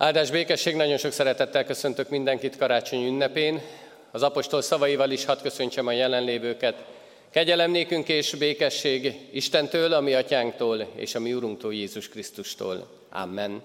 Áldás 0.00 0.30
békesség, 0.30 0.74
nagyon 0.74 0.96
sok 0.96 1.12
szeretettel 1.12 1.64
köszöntök 1.64 2.08
mindenkit 2.08 2.56
karácsony 2.56 3.06
ünnepén. 3.06 3.62
Az 4.10 4.22
apostol 4.22 4.62
szavaival 4.62 5.10
is 5.10 5.24
hadd 5.24 5.42
köszöntsem 5.42 5.86
a 5.86 5.92
jelenlévőket. 5.92 6.84
Kegyelem 7.30 7.70
nékünk 7.70 8.08
és 8.08 8.34
békesség 8.34 9.14
Istentől, 9.32 9.92
a 9.92 10.00
mi 10.00 10.14
atyánktól 10.14 10.92
és 10.96 11.14
a 11.14 11.20
mi 11.20 11.32
Urunktól 11.32 11.74
Jézus 11.74 12.08
Krisztustól. 12.08 12.88
Amen. 13.10 13.62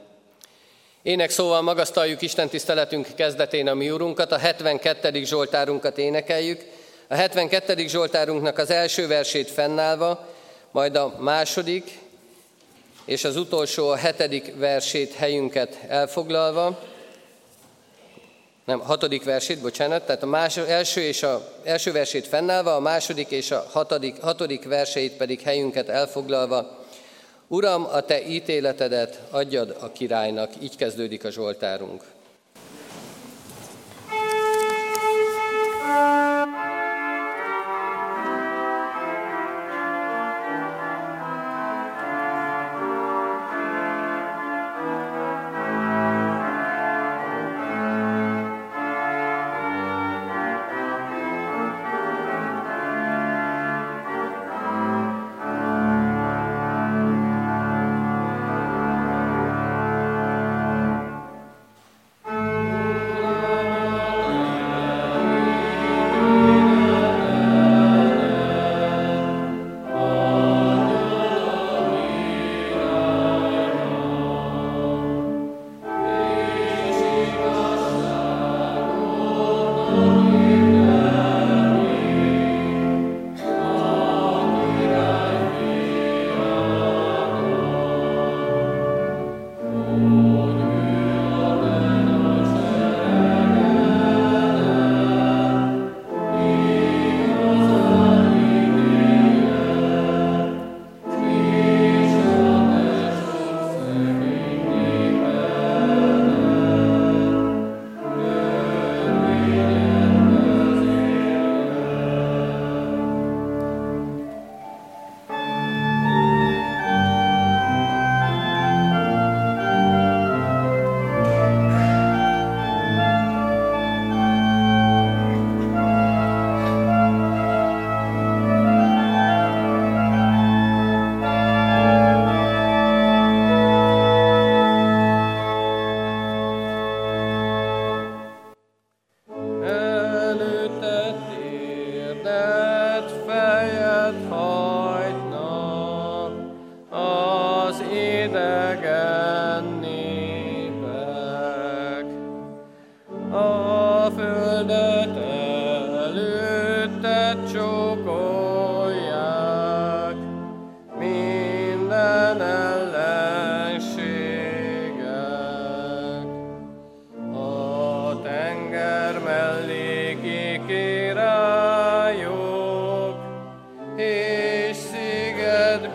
Ének 1.02 1.30
szóval 1.30 1.62
magasztaljuk 1.62 2.22
Isten 2.22 2.50
tiszteletünk 2.50 3.08
kezdetén 3.16 3.68
a 3.68 3.74
mi 3.74 3.92
Urunkat, 3.92 4.32
a 4.32 4.38
72. 4.38 5.24
Zsoltárunkat 5.24 5.98
énekeljük. 5.98 6.64
A 7.08 7.16
72. 7.16 7.88
Zsoltárunknak 7.88 8.58
az 8.58 8.70
első 8.70 9.08
versét 9.08 9.50
fennállva, 9.50 10.28
majd 10.72 10.96
a 10.96 11.16
második, 11.20 12.03
és 13.06 13.24
az 13.24 13.36
utolsó 13.36 13.90
a 13.90 13.96
hetedik 13.96 14.54
versét 14.56 15.14
helyünket 15.14 15.80
elfoglalva, 15.88 16.80
nem, 18.66 18.80
hatodik 18.80 19.24
versét, 19.24 19.62
bocsánat, 19.62 20.06
tehát 20.06 20.24
a 20.24 20.26
más, 20.26 20.58
első, 20.58 21.02
és 21.02 21.24
a, 21.24 21.50
első 21.64 21.92
versét 21.92 22.28
fennállva, 22.28 22.76
a 22.76 22.80
második 22.80 23.30
és 23.30 23.52
a 23.52 23.66
hatodik, 23.72 24.22
hatodik 24.22 24.68
verseit 24.68 25.14
pedig 25.14 25.42
helyünket 25.42 25.90
elfoglalva. 25.90 26.86
Uram, 27.48 27.86
a 27.92 28.02
te 28.02 28.28
ítéletedet 28.28 29.22
adjad 29.30 29.78
a 29.80 29.92
királynak, 29.92 30.52
így 30.62 30.76
kezdődik 30.76 31.24
a 31.24 31.32
Zsoltárunk. 31.32 32.04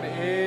and 0.03 0.38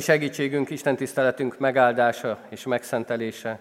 Ami 0.00 0.08
segítségünk, 0.08 0.70
Isten 0.70 0.96
tiszteletünk 0.96 1.58
megáldása 1.58 2.38
és 2.48 2.64
megszentelése 2.64 3.60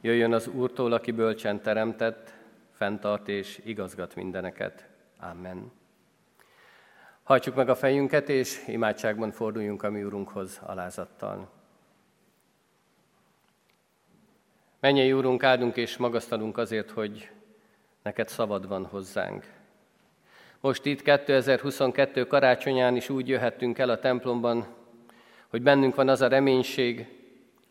jöjjön 0.00 0.32
az 0.32 0.46
Úrtól, 0.46 0.92
aki 0.92 1.10
bölcsen 1.10 1.62
teremtett, 1.62 2.32
fenntart 2.72 3.28
és 3.28 3.60
igazgat 3.64 4.14
mindeneket. 4.14 4.88
Amen. 5.20 5.72
Hajtsuk 7.22 7.54
meg 7.54 7.68
a 7.68 7.74
fejünket, 7.74 8.28
és 8.28 8.64
imádságban 8.66 9.30
forduljunk 9.30 9.82
a 9.82 9.90
mi 9.90 10.04
Úrunkhoz 10.04 10.60
alázattal. 10.62 11.50
Menjél, 14.80 15.16
Úrunk, 15.16 15.42
áldunk 15.42 15.76
és 15.76 15.96
magasztalunk 15.96 16.58
azért, 16.58 16.90
hogy 16.90 17.30
neked 18.02 18.28
szabad 18.28 18.68
van 18.68 18.86
hozzánk. 18.86 19.52
Most 20.60 20.84
itt 20.84 21.02
2022 21.02 22.26
karácsonyán 22.26 22.96
is 22.96 23.08
úgy 23.08 23.28
jöhettünk 23.28 23.78
el 23.78 23.90
a 23.90 23.98
templomban, 23.98 24.76
hogy 25.48 25.62
bennünk 25.62 25.94
van 25.94 26.08
az 26.08 26.20
a 26.20 26.28
reménység, 26.28 27.06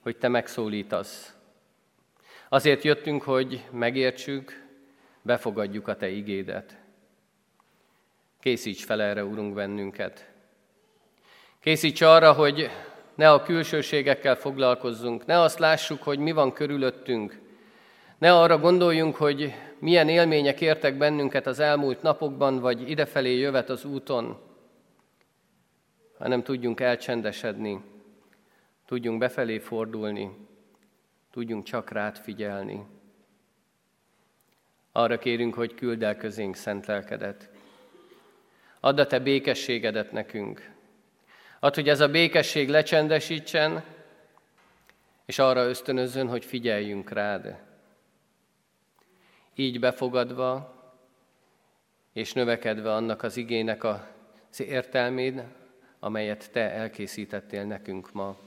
hogy 0.02 0.18
Te 0.18 0.28
megszólítasz. 0.28 1.36
Azért 2.50 2.84
jöttünk, 2.84 3.24
hogy 3.24 3.64
megértsük, 3.72 4.66
befogadjuk 5.22 5.88
a 5.88 5.96
Te 5.96 6.10
igédet. 6.10 6.78
Készíts 8.40 8.86
fel 8.86 9.02
erre, 9.02 9.24
Urunk, 9.24 9.54
bennünket. 9.54 10.30
Készíts 11.60 12.02
arra, 12.02 12.34
hogy 12.34 12.70
ne 13.16 13.32
a 13.32 13.42
külsőségekkel 13.42 14.36
foglalkozzunk, 14.36 15.26
ne 15.26 15.40
azt 15.40 15.60
lássuk, 15.60 16.04
hogy 16.04 16.20
mi 16.20 16.32
van 16.32 16.54
körülöttünk, 16.54 17.40
ne 18.18 18.34
arra 18.34 18.58
gondoljunk, 18.58 19.16
hogy 19.16 19.54
milyen 19.80 20.10
élmények 20.10 20.62
értek 20.62 20.98
bennünket 20.98 21.48
az 21.48 21.60
elmúlt 21.60 22.02
napokban, 22.02 22.60
vagy 22.60 22.90
idefelé 22.90 23.38
jövet 23.38 23.70
az 23.70 23.86
úton, 23.86 24.47
hanem 26.18 26.44
tudjunk 26.44 26.80
elcsendesedni, 26.80 27.82
tudjunk 28.86 29.20
befelé 29.20 29.60
fordulni, 29.60 30.48
tudjunk 31.32 31.64
csak 31.64 31.92
rád 31.92 32.18
figyelni. 32.18 32.86
Arra 34.92 35.18
kérünk, 35.18 35.54
hogy 35.54 35.76
küld 35.76 36.04
el 36.04 36.18
közénk 36.18 36.56
szent 36.56 36.86
lelkedet. 36.86 37.50
Add 38.80 39.00
a 39.00 39.06
te 39.06 39.20
békességedet 39.20 40.12
nekünk. 40.12 40.72
Add, 41.60 41.76
hogy 41.76 41.90
ez 41.90 42.00
a 42.00 42.10
békesség 42.10 42.70
lecsendesítsen, 42.70 43.84
és 45.26 45.40
arra 45.40 45.68
ösztönözzön, 45.68 46.28
hogy 46.28 46.46
figyeljünk 46.46 47.10
rád. 47.10 47.62
Így 49.56 49.80
befogadva 49.80 50.76
és 52.14 52.34
növekedve 52.34 52.94
annak 52.94 53.24
az 53.24 53.38
igének 53.38 53.84
az 53.84 54.60
értelmét, 54.60 55.42
amelyet 56.08 56.52
Te 56.52 56.72
elkészítettél 56.72 57.64
nekünk 57.64 58.12
ma. 58.12 58.38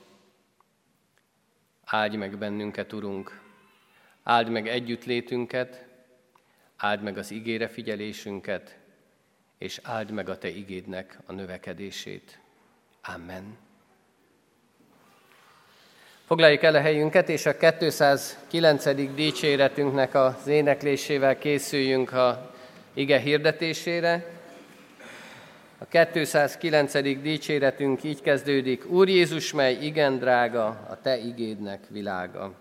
Áldj 1.85 2.17
meg 2.17 2.39
bennünket, 2.39 2.93
Urunk! 2.93 3.41
Áld 4.23 4.49
meg 4.49 4.69
együttlétünket, 4.69 5.87
áld 6.77 7.03
meg 7.03 7.19
az 7.19 7.31
igére 7.31 7.69
figyelésünket, 7.69 8.79
és 9.59 9.81
áld 9.83 10.11
meg 10.11 10.29
a 10.29 10.39
Te 10.39 10.49
igédnek 10.49 11.19
a 11.27 11.33
növekedését. 11.33 12.39
Amen. 13.03 13.57
Foglaljuk 16.25 16.62
el 16.62 16.75
a 16.75 16.81
helyünket, 16.81 17.29
és 17.29 17.47
a 17.47 17.57
209. 17.57 19.15
dicséretünknek 19.15 20.15
az 20.15 20.47
éneklésével 20.47 21.39
készüljünk 21.39 22.12
a 22.12 22.55
ige 22.95 23.19
hirdetésére. 23.19 24.39
A 25.82 25.85
209. 26.12 27.03
dicséretünk 27.23 28.05
így 28.05 28.21
kezdődik, 28.21 28.91
Úr 28.91 29.09
Jézus, 29.09 29.53
mely 29.53 29.79
igen 29.81 30.19
drága, 30.19 30.67
a 30.67 31.00
Te 31.03 31.19
igédnek 31.19 31.81
világa. 31.88 32.53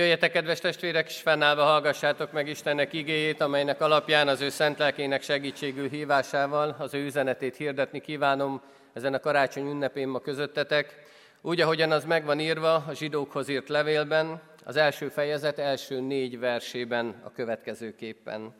Jöjjetek, 0.00 0.32
kedves 0.32 0.60
testvérek, 0.60 1.08
és 1.08 1.20
fennállva 1.20 1.62
hallgassátok 1.62 2.32
meg 2.32 2.48
Istennek 2.48 2.92
igéjét, 2.92 3.40
amelynek 3.40 3.80
alapján 3.80 4.28
az 4.28 4.40
ő 4.40 4.48
szent 4.48 4.78
lelkének 4.78 5.22
segítségül 5.22 5.88
hívásával 5.88 6.76
az 6.78 6.94
ő 6.94 7.04
üzenetét 7.04 7.56
hirdetni 7.56 8.00
kívánom 8.00 8.62
ezen 8.92 9.14
a 9.14 9.20
karácsony 9.20 9.66
ünnepén 9.66 10.08
ma 10.08 10.18
közöttetek, 10.18 10.96
úgy, 11.40 11.60
ahogyan 11.60 11.90
az 11.90 12.04
meg 12.04 12.24
van 12.24 12.40
írva 12.40 12.74
a 12.74 12.94
zsidókhoz 12.94 13.48
írt 13.48 13.68
levélben, 13.68 14.42
az 14.64 14.76
első 14.76 15.08
fejezet 15.08 15.58
első 15.58 16.00
négy 16.00 16.38
versében 16.38 17.20
a 17.24 17.32
következőképpen. 17.32 18.54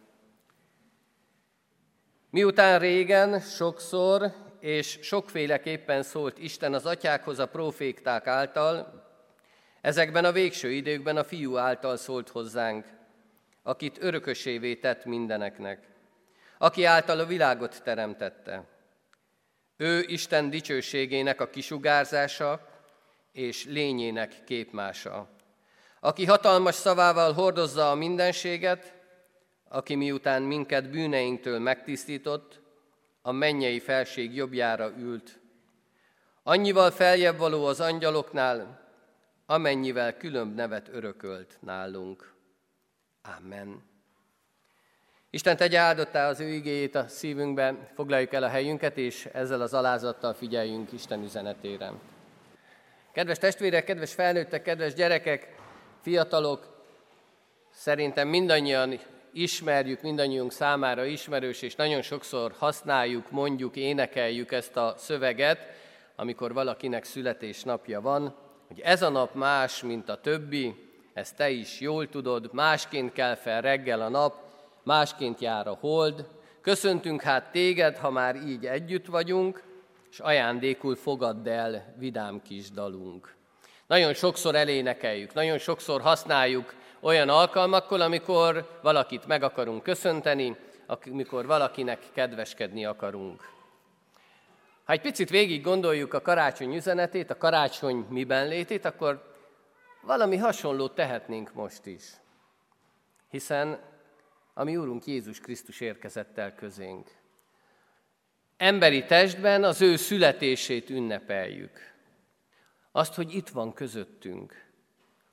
Miután 2.31 2.79
régen 2.79 3.41
sokszor 3.41 4.33
és 4.61 4.99
sokféleképpen 5.03 6.03
szólt 6.03 6.39
Isten 6.39 6.75
az 6.75 6.87
atyákhoz 6.87 7.39
a 7.39 7.47
profékták 7.47 8.27
által, 8.27 9.00
Ezekben 9.81 10.25
a 10.25 10.33
végső 10.33 10.71
időkben 10.71 11.17
a 11.17 11.25
fiú 11.25 11.57
által 11.57 11.97
szólt 11.97 12.29
hozzánk, 12.29 12.87
akit 13.63 14.03
örökösévé 14.03 14.75
tett 14.75 15.05
mindeneknek, 15.05 15.89
aki 16.59 16.85
által 16.85 17.19
a 17.19 17.27
világot 17.27 17.83
teremtette. 17.83 18.65
Ő 19.77 20.05
Isten 20.07 20.51
dicsőségének 20.51 21.41
a 21.41 21.51
kisugárzása 21.51 22.69
és 23.33 23.65
lényének 23.65 24.45
képmása, 24.45 25.29
aki 26.01 26.25
hatalmas 26.25 26.75
szavával 26.75 27.33
hordozza 27.33 27.91
a 27.91 27.95
mindenséget, 27.95 28.95
aki 29.69 29.95
miután 29.95 30.43
minket 30.43 30.91
bűneinktől 30.91 31.59
megtisztított, 31.59 32.61
a 33.23 33.33
mennyei 33.33 33.81
felség 33.81 34.35
jobbjára 34.35 34.93
ült. 34.99 35.41
Annyival 36.43 36.91
feljebb 36.91 37.39
való 37.39 37.65
az 37.65 37.81
angyaloknál, 37.81 38.80
amennyivel 39.51 40.17
különb 40.17 40.55
nevet 40.55 40.89
örökölt 40.93 41.59
nálunk. 41.61 42.33
Amen. 43.39 43.83
Isten 45.31 45.57
tegye 45.57 45.79
áldottá 45.79 46.29
az 46.29 46.41
ő 46.41 46.49
igéjét 46.49 46.95
a 46.95 47.09
szívünkbe, 47.09 47.91
foglaljuk 47.95 48.33
el 48.33 48.43
a 48.43 48.49
helyünket, 48.49 48.97
és 48.97 49.29
ezzel 49.33 49.61
az 49.61 49.75
alázattal 49.75 50.35
figyeljünk 50.35 50.93
Isten 50.93 51.23
üzenetére. 51.23 51.93
Kedves 53.13 53.39
testvérek, 53.39 53.85
kedves 53.85 54.15
felnőttek, 54.15 54.63
kedves 54.63 54.95
gyerekek, 54.95 55.55
fiatalok, 56.03 56.85
szerintem 57.71 58.29
mindannyian 58.29 59.01
ismerjük, 59.33 60.03
mindannyiunk 60.03 60.53
számára 60.53 61.05
ismerős, 61.05 61.63
és 61.63 61.75
nagyon 61.75 62.03
sokszor 62.03 62.55
használjuk, 62.59 63.31
mondjuk, 63.31 63.77
énekeljük 63.77 64.53
ezt 64.53 64.77
a 64.77 64.95
szöveget, 64.99 65.59
amikor 66.17 66.53
valakinek 66.53 67.05
születésnapja 67.05 68.01
van, 68.01 68.49
hogy 68.71 68.81
ez 68.81 69.03
a 69.03 69.09
nap 69.09 69.35
más, 69.35 69.83
mint 69.83 70.09
a 70.09 70.21
többi, 70.21 70.75
ezt 71.13 71.37
te 71.37 71.51
is 71.51 71.81
jól 71.81 72.09
tudod, 72.09 72.49
másként 72.53 73.13
kell 73.13 73.35
fel 73.35 73.61
reggel 73.61 74.01
a 74.01 74.09
nap, 74.09 74.35
másként 74.83 75.41
jár 75.41 75.67
a 75.67 75.77
hold. 75.81 76.27
Köszöntünk 76.61 77.23
hát 77.23 77.51
téged, 77.53 77.97
ha 77.97 78.11
már 78.11 78.37
így 78.37 78.67
együtt 78.67 79.07
vagyunk, 79.07 79.63
és 80.11 80.19
ajándékul 80.19 80.97
fogadd 80.97 81.49
el 81.49 81.95
vidám 81.99 82.43
kis 82.43 82.71
dalunk. 82.71 83.35
Nagyon 83.87 84.15
sokszor 84.15 84.55
elénekeljük, 84.55 85.35
nagyon 85.35 85.59
sokszor 85.59 86.01
használjuk 86.01 86.75
olyan 87.01 87.29
alkalmakkor, 87.29 88.01
amikor 88.01 88.79
valakit 88.83 89.27
meg 89.27 89.43
akarunk 89.43 89.83
köszönteni, 89.83 90.57
amikor 90.87 91.47
valakinek 91.47 91.99
kedveskedni 92.13 92.85
akarunk. 92.85 93.49
Ha 94.91 94.97
egy 94.97 95.03
picit 95.03 95.31
végig 95.31 95.63
gondoljuk 95.63 96.15
a 96.15 96.21
karácsony 96.21 96.75
üzenetét, 96.75 97.31
a 97.31 97.37
karácsony 97.37 98.07
miben 98.09 98.49
létét, 98.49 98.85
akkor 98.85 99.35
valami 100.03 100.37
hasonlót 100.37 100.95
tehetnénk 100.95 101.53
most 101.53 101.87
is. 101.87 102.05
Hiszen 103.29 103.81
a 104.55 104.65
mi 104.65 104.77
Úrunk 104.77 105.07
Jézus 105.07 105.41
Krisztus 105.41 105.81
érkezett 105.81 106.39
el 106.39 106.55
közénk. 106.55 107.11
Emberi 108.57 109.05
testben 109.05 109.65
az 109.65 109.81
ő 109.81 109.97
születését 109.97 110.91
ünnepeljük. 110.91 111.95
Azt, 112.93 113.15
hogy 113.15 113.35
itt 113.35 113.49
van 113.49 113.73
közöttünk, 113.73 114.67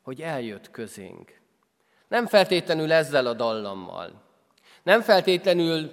hogy 0.01 0.21
eljött 0.21 0.71
közénk. 0.71 1.39
Nem 2.07 2.27
feltétlenül 2.27 2.91
ezzel 2.91 3.25
a 3.25 3.33
dallammal. 3.33 4.23
Nem 4.83 5.01
feltétlenül 5.01 5.91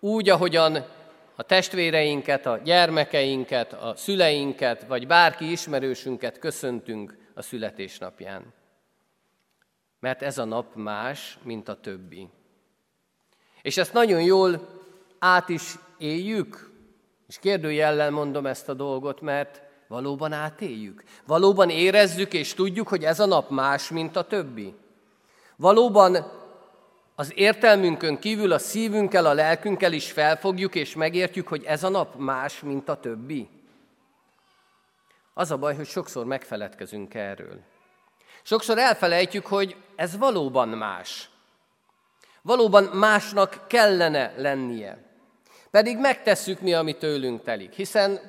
úgy, 0.00 0.28
ahogyan 0.28 0.95
a 1.36 1.42
testvéreinket, 1.42 2.46
a 2.46 2.60
gyermekeinket, 2.64 3.72
a 3.72 3.94
szüleinket, 3.96 4.86
vagy 4.86 5.06
bárki 5.06 5.50
ismerősünket 5.50 6.38
köszöntünk 6.38 7.16
a 7.34 7.42
születésnapján. 7.42 8.54
Mert 10.00 10.22
ez 10.22 10.38
a 10.38 10.44
nap 10.44 10.74
más, 10.74 11.38
mint 11.42 11.68
a 11.68 11.80
többi. 11.80 12.28
És 13.62 13.76
ezt 13.76 13.92
nagyon 13.92 14.22
jól 14.22 14.68
át 15.18 15.48
is 15.48 15.74
éljük, 15.98 16.70
és 17.28 17.38
kérdőjellel 17.38 18.10
mondom 18.10 18.46
ezt 18.46 18.68
a 18.68 18.74
dolgot, 18.74 19.20
mert 19.20 19.62
valóban 19.88 20.32
átéljük. 20.32 21.02
Valóban 21.26 21.70
érezzük 21.70 22.32
és 22.32 22.54
tudjuk, 22.54 22.88
hogy 22.88 23.04
ez 23.04 23.20
a 23.20 23.26
nap 23.26 23.50
más, 23.50 23.90
mint 23.90 24.16
a 24.16 24.26
többi. 24.26 24.74
Valóban 25.56 26.35
az 27.18 27.32
értelmünkön 27.34 28.18
kívül 28.18 28.52
a 28.52 28.58
szívünkkel, 28.58 29.26
a 29.26 29.32
lelkünkkel 29.32 29.92
is 29.92 30.12
felfogjuk 30.12 30.74
és 30.74 30.94
megértjük, 30.94 31.48
hogy 31.48 31.64
ez 31.64 31.82
a 31.82 31.88
nap 31.88 32.14
más, 32.16 32.60
mint 32.60 32.88
a 32.88 33.00
többi. 33.00 33.48
Az 35.34 35.50
a 35.50 35.56
baj, 35.56 35.74
hogy 35.74 35.86
sokszor 35.86 36.24
megfeledkezünk 36.24 37.14
erről. 37.14 37.60
Sokszor 38.42 38.78
elfelejtjük, 38.78 39.46
hogy 39.46 39.76
ez 39.94 40.16
valóban 40.16 40.68
más. 40.68 41.30
Valóban 42.42 42.84
másnak 42.84 43.64
kellene 43.68 44.32
lennie. 44.36 45.04
Pedig 45.70 45.98
megtesszük 45.98 46.60
mi, 46.60 46.74
ami 46.74 46.96
tőlünk 46.96 47.42
telik. 47.42 47.72
Hiszen 47.72 48.20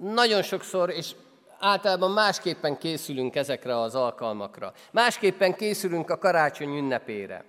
nagyon 0.00 0.42
sokszor, 0.42 0.90
és 0.90 1.14
általában 1.58 2.10
másképpen 2.10 2.78
készülünk 2.78 3.36
ezekre 3.36 3.80
az 3.80 3.94
alkalmakra. 3.94 4.72
Másképpen 4.90 5.54
készülünk 5.54 6.10
a 6.10 6.18
karácsony 6.18 6.76
ünnepére. 6.76 7.44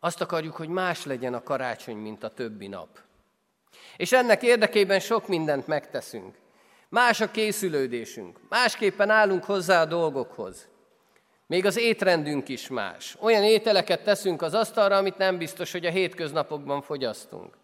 Azt 0.00 0.20
akarjuk, 0.20 0.56
hogy 0.56 0.68
más 0.68 1.04
legyen 1.04 1.34
a 1.34 1.42
karácsony, 1.42 1.96
mint 1.96 2.24
a 2.24 2.28
többi 2.28 2.66
nap. 2.66 2.88
És 3.96 4.12
ennek 4.12 4.42
érdekében 4.42 5.00
sok 5.00 5.28
mindent 5.28 5.66
megteszünk. 5.66 6.34
Más 6.88 7.20
a 7.20 7.30
készülődésünk, 7.30 8.38
másképpen 8.48 9.10
állunk 9.10 9.44
hozzá 9.44 9.80
a 9.80 9.84
dolgokhoz. 9.84 10.68
Még 11.46 11.66
az 11.66 11.76
étrendünk 11.78 12.48
is 12.48 12.68
más. 12.68 13.16
Olyan 13.20 13.42
ételeket 13.42 14.02
teszünk 14.04 14.42
az 14.42 14.54
asztalra, 14.54 14.96
amit 14.96 15.16
nem 15.16 15.38
biztos, 15.38 15.72
hogy 15.72 15.86
a 15.86 15.90
hétköznapokban 15.90 16.82
fogyasztunk. 16.82 17.56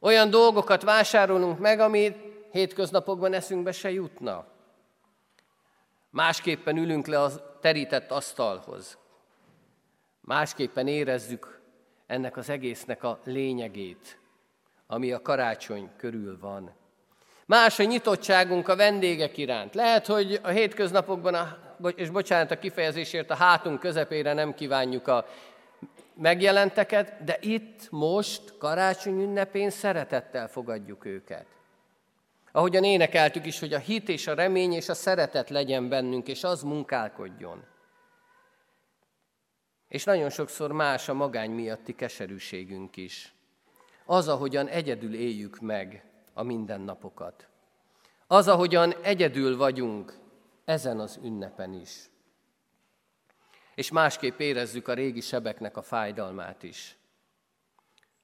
Olyan 0.00 0.30
dolgokat 0.30 0.82
vásárolunk 0.82 1.58
meg, 1.58 1.80
amit 1.80 2.16
hétköznapokban 2.50 3.32
eszünkbe 3.32 3.72
se 3.72 3.90
jutna. 3.90 4.46
Másképpen 6.10 6.76
ülünk 6.76 7.06
le 7.06 7.22
a 7.22 7.58
terített 7.60 8.10
asztalhoz. 8.10 8.98
Másképpen 10.24 10.86
érezzük 10.86 11.60
ennek 12.06 12.36
az 12.36 12.48
egésznek 12.48 13.02
a 13.02 13.20
lényegét, 13.24 14.18
ami 14.86 15.12
a 15.12 15.22
karácsony 15.22 15.90
körül 15.96 16.38
van. 16.40 16.74
Más 17.46 17.78
a 17.78 17.84
nyitottságunk 17.84 18.68
a 18.68 18.76
vendégek 18.76 19.36
iránt. 19.36 19.74
Lehet, 19.74 20.06
hogy 20.06 20.40
a 20.42 20.48
hétköznapokban, 20.48 21.34
a, 21.34 21.58
és 21.96 22.10
bocsánat 22.10 22.50
a 22.50 22.58
kifejezésért, 22.58 23.30
a 23.30 23.34
hátunk 23.34 23.80
közepére 23.80 24.32
nem 24.32 24.54
kívánjuk 24.54 25.08
a 25.08 25.26
megjelenteket, 26.14 27.24
de 27.24 27.38
itt 27.40 27.90
most, 27.90 28.58
karácsony 28.58 29.22
ünnepén 29.22 29.70
szeretettel 29.70 30.48
fogadjuk 30.48 31.04
őket. 31.04 31.46
Ahogyan 32.52 32.84
énekeltük 32.84 33.46
is, 33.46 33.60
hogy 33.60 33.72
a 33.72 33.78
hit 33.78 34.08
és 34.08 34.26
a 34.26 34.34
remény 34.34 34.72
és 34.72 34.88
a 34.88 34.94
szeretet 34.94 35.50
legyen 35.50 35.88
bennünk, 35.88 36.28
és 36.28 36.44
az 36.44 36.62
munkálkodjon. 36.62 37.64
És 39.94 40.04
nagyon 40.04 40.30
sokszor 40.30 40.72
más 40.72 41.08
a 41.08 41.14
magány 41.14 41.50
miatti 41.50 41.94
keserűségünk 41.94 42.96
is. 42.96 43.34
Az, 44.04 44.28
ahogyan 44.28 44.68
egyedül 44.68 45.14
éljük 45.14 45.60
meg 45.60 46.04
a 46.32 46.42
mindennapokat. 46.42 47.48
Az, 48.26 48.48
ahogyan 48.48 48.92
egyedül 49.02 49.56
vagyunk 49.56 50.18
ezen 50.64 51.00
az 51.00 51.18
ünnepen 51.22 51.72
is. 51.72 52.10
És 53.74 53.90
másképp 53.90 54.38
érezzük 54.38 54.88
a 54.88 54.94
régi 54.94 55.20
sebeknek 55.20 55.76
a 55.76 55.82
fájdalmát 55.82 56.62
is, 56.62 56.96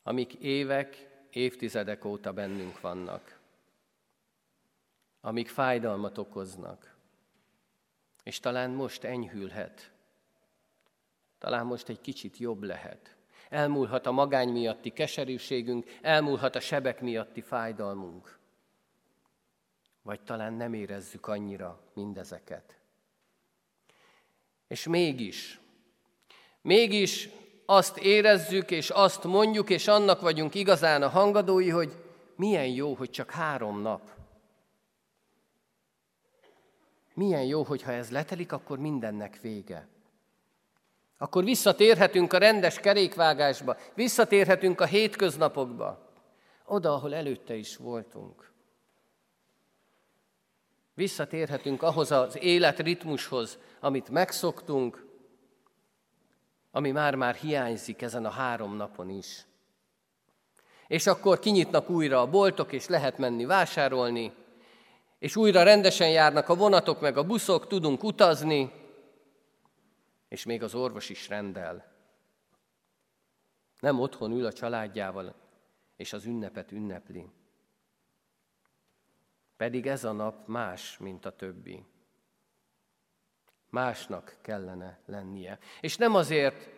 amik 0.02 0.34
évek, 0.34 1.08
évtizedek 1.30 2.04
óta 2.04 2.32
bennünk 2.32 2.80
vannak, 2.80 3.40
amik 5.20 5.48
fájdalmat 5.48 6.18
okoznak, 6.18 6.96
és 8.22 8.40
talán 8.40 8.70
most 8.70 9.04
enyhülhet, 9.04 9.92
talán 11.40 11.66
most 11.66 11.88
egy 11.88 12.00
kicsit 12.00 12.38
jobb 12.38 12.62
lehet. 12.62 13.14
Elmúlhat 13.48 14.06
a 14.06 14.12
magány 14.12 14.48
miatti 14.48 14.90
keserűségünk, 14.90 15.86
elmúlhat 16.02 16.56
a 16.56 16.60
sebek 16.60 17.00
miatti 17.00 17.40
fájdalmunk. 17.40 18.38
Vagy 20.02 20.20
talán 20.20 20.52
nem 20.52 20.72
érezzük 20.74 21.26
annyira 21.26 21.80
mindezeket. 21.94 22.78
És 24.68 24.86
mégis, 24.86 25.60
mégis 26.62 27.28
azt 27.66 27.98
érezzük, 27.98 28.70
és 28.70 28.90
azt 28.90 29.24
mondjuk, 29.24 29.70
és 29.70 29.88
annak 29.88 30.20
vagyunk 30.20 30.54
igazán 30.54 31.02
a 31.02 31.08
hangadói, 31.08 31.68
hogy 31.68 31.92
milyen 32.36 32.66
jó, 32.66 32.94
hogy 32.94 33.10
csak 33.10 33.30
három 33.30 33.80
nap. 33.80 34.10
Milyen 37.14 37.44
jó, 37.44 37.62
hogyha 37.62 37.92
ez 37.92 38.10
letelik, 38.10 38.52
akkor 38.52 38.78
mindennek 38.78 39.40
vége. 39.40 39.88
Akkor 41.22 41.44
visszatérhetünk 41.44 42.32
a 42.32 42.38
rendes 42.38 42.78
kerékvágásba, 42.78 43.76
visszatérhetünk 43.94 44.80
a 44.80 44.84
hétköznapokba, 44.84 46.12
oda, 46.66 46.92
ahol 46.94 47.14
előtte 47.14 47.54
is 47.54 47.76
voltunk. 47.76 48.52
Visszatérhetünk 50.94 51.82
ahhoz 51.82 52.10
az 52.10 52.42
életritmushoz, 52.42 53.58
amit 53.80 54.08
megszoktunk, 54.08 55.06
ami 56.70 56.90
már-már 56.90 57.34
hiányzik 57.34 58.02
ezen 58.02 58.24
a 58.24 58.30
három 58.30 58.76
napon 58.76 59.10
is. 59.10 59.46
És 60.86 61.06
akkor 61.06 61.38
kinyitnak 61.38 61.90
újra 61.90 62.20
a 62.20 62.30
boltok, 62.30 62.72
és 62.72 62.86
lehet 62.86 63.18
menni 63.18 63.44
vásárolni, 63.44 64.32
és 65.18 65.36
újra 65.36 65.62
rendesen 65.62 66.10
járnak 66.10 66.48
a 66.48 66.54
vonatok 66.56 67.00
meg 67.00 67.16
a 67.16 67.24
buszok, 67.24 67.66
tudunk 67.66 68.04
utazni, 68.04 68.79
és 70.30 70.44
még 70.44 70.62
az 70.62 70.74
orvos 70.74 71.08
is 71.08 71.28
rendel. 71.28 71.92
Nem 73.80 74.00
otthon 74.00 74.32
ül 74.32 74.46
a 74.46 74.52
családjával, 74.52 75.34
és 75.96 76.12
az 76.12 76.24
ünnepet 76.24 76.72
ünnepli. 76.72 77.30
Pedig 79.56 79.86
ez 79.86 80.04
a 80.04 80.12
nap 80.12 80.46
más, 80.46 80.98
mint 80.98 81.24
a 81.24 81.36
többi. 81.36 81.84
Másnak 83.70 84.36
kellene 84.40 85.00
lennie. 85.06 85.58
És 85.80 85.96
nem 85.96 86.14
azért, 86.14 86.68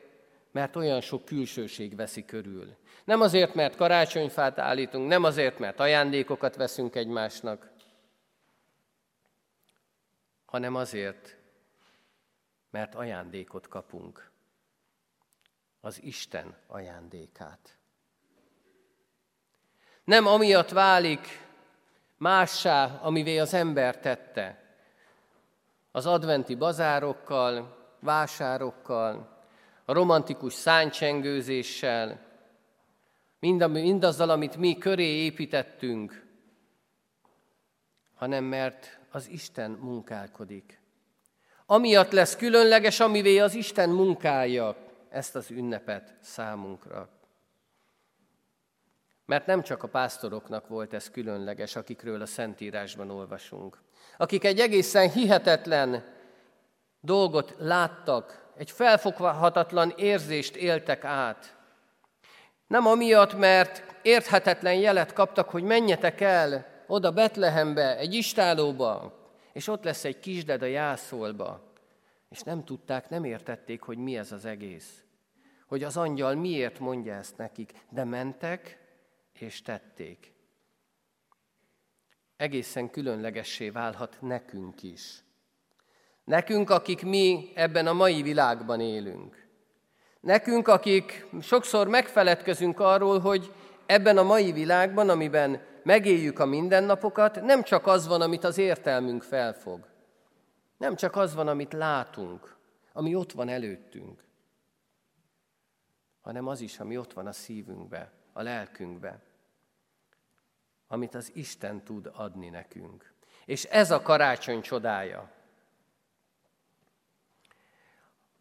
mert 0.51 0.77
olyan 0.77 1.01
sok 1.01 1.25
külsőség 1.25 1.97
veszi 1.97 2.25
körül. 2.25 2.77
Nem 3.05 3.21
azért, 3.21 3.55
mert 3.55 3.77
karácsonyfát 3.77 4.59
állítunk, 4.59 5.09
nem 5.09 5.25
azért, 5.25 5.59
mert 5.59 5.81
ajándékokat 5.81 6.57
veszünk 6.57 6.95
egymásnak, 6.95 7.71
hanem 10.45 10.75
azért, 10.75 11.42
mert 12.73 12.95
ajándékot 12.95 13.69
kapunk. 13.69 14.31
Az 15.81 16.03
Isten 16.03 16.57
ajándékát. 16.67 17.77
Nem 20.05 20.27
amiatt 20.27 20.71
válik 20.71 21.27
mássá, 22.17 22.99
amivé 23.03 23.39
az 23.39 23.55
ember 23.55 23.99
tette, 23.99 24.77
az 25.91 26.07
adventi 26.07 26.55
bazárokkal, 26.55 27.77
vásárokkal, 28.01 29.45
a 29.85 29.93
romantikus 29.93 30.53
száncsengőzéssel, 30.53 32.27
mindazzal, 33.39 34.31
amit 34.31 34.57
mi 34.57 34.79
köré 34.79 35.25
építettünk, 35.25 36.27
hanem 38.15 38.45
mert 38.45 39.01
az 39.11 39.29
Isten 39.29 39.71
munkálkodik. 39.71 40.82
Amiatt 41.73 42.11
lesz 42.11 42.37
különleges, 42.37 43.01
amivé 43.01 43.39
az 43.39 43.55
Isten 43.55 43.89
munkálja 43.89 44.77
ezt 45.11 45.35
az 45.35 45.51
ünnepet 45.51 46.15
számunkra. 46.21 47.09
Mert 49.27 49.47
nem 49.47 49.63
csak 49.63 49.83
a 49.83 49.89
pásztoroknak 49.89 50.69
volt 50.69 50.95
ez 50.95 51.11
különleges, 51.11 51.77
akikről 51.77 52.23
a 52.23 52.27
Szentírásban 52.27 53.11
olvasunk, 53.11 53.79
akik 54.17 54.45
egy 54.45 54.59
egészen 54.59 55.11
hihetetlen 55.11 56.05
dolgot 57.01 57.55
láttak, 57.59 58.53
egy 58.57 58.71
felfoghatatlan 58.71 59.93
érzést 59.97 60.57
éltek 60.57 61.05
át. 61.05 61.57
Nem 62.67 62.87
amiatt, 62.87 63.35
mert 63.35 63.85
érthetetlen 64.03 64.75
jelet 64.75 65.13
kaptak, 65.13 65.51
hogy 65.51 65.63
menjetek 65.63 66.21
el 66.21 66.67
oda 66.87 67.11
Betlehembe, 67.11 67.97
egy 67.97 68.15
istálóba, 68.15 69.21
és 69.53 69.69
ott 69.69 69.85
lesz 69.85 70.05
egy 70.05 70.19
kisded 70.19 70.63
a 70.63 70.67
jászolba. 70.67 71.73
És 72.29 72.41
nem 72.41 72.65
tudták, 72.65 73.09
nem 73.09 73.25
értették, 73.25 73.81
hogy 73.81 73.99
mi 73.99 74.17
ez 74.17 74.33
az 74.33 74.45
egész. 74.45 75.05
Hogy 75.67 75.83
az 75.83 75.97
angyal 75.97 76.35
miért 76.35 76.79
mondja 76.79 77.15
ezt 77.15 77.37
nekik, 77.37 77.73
de 77.91 78.05
mentek 78.05 78.79
és 79.33 79.63
tették. 79.63 80.33
Egészen 82.37 82.91
különlegessé 82.91 83.71
válhat 83.71 84.17
nekünk 84.21 84.83
is. 84.83 85.25
Nekünk, 86.25 86.71
akik 86.71 87.03
mi 87.03 87.53
ebben 87.55 87.87
a 87.87 87.93
mai 87.93 88.23
világban 88.23 88.81
élünk. 88.81 89.47
Nekünk, 90.21 90.69
akik 90.69 91.27
sokszor 91.41 91.89
megfeledkezünk 91.89 92.81
arról, 92.81 93.19
hogy 93.19 93.53
ebben 93.87 94.19
a 94.19 94.23
mai 94.23 94.53
világban, 94.53 95.09
amiben 95.09 95.61
megéljük 95.85 96.39
a 96.39 96.47
mindennapokat, 96.47 97.43
nem 97.43 97.63
csak 97.63 97.87
az 97.87 98.07
van, 98.07 98.21
amit 98.21 98.45
az 98.45 98.59
értelmünk 98.59 99.23
felfog. 99.23 99.89
Nem 100.77 100.97
csak 100.97 101.17
az 101.17 101.35
van, 101.35 101.49
amit 101.49 101.73
látunk, 101.73 102.57
ami 102.93 103.15
ott 103.15 103.33
van 103.33 103.49
előttünk, 103.49 104.25
hanem 106.21 106.47
az 106.47 106.61
is, 106.61 106.79
ami 106.79 106.99
ott 106.99 107.13
van 107.13 107.27
a 107.27 107.33
szívünkbe, 107.33 108.13
a 108.33 108.43
lelkünkbe, 108.43 109.21
amit 110.89 111.15
az 111.15 111.31
Isten 111.35 111.83
tud 111.85 112.11
adni 112.15 112.49
nekünk. 112.49 113.13
És 113.45 113.65
ez 113.65 113.91
a 113.91 114.03
karácsony 114.03 114.61
csodája. 114.61 115.31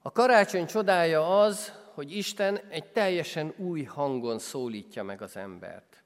A 0.01 0.11
karácsony 0.11 0.65
csodája 0.65 1.41
az, 1.41 1.73
hogy 1.93 2.15
Isten 2.15 2.57
egy 2.57 2.91
teljesen 2.91 3.53
új 3.57 3.83
hangon 3.83 4.39
szólítja 4.39 5.03
meg 5.03 5.21
az 5.21 5.37
embert. 5.37 6.00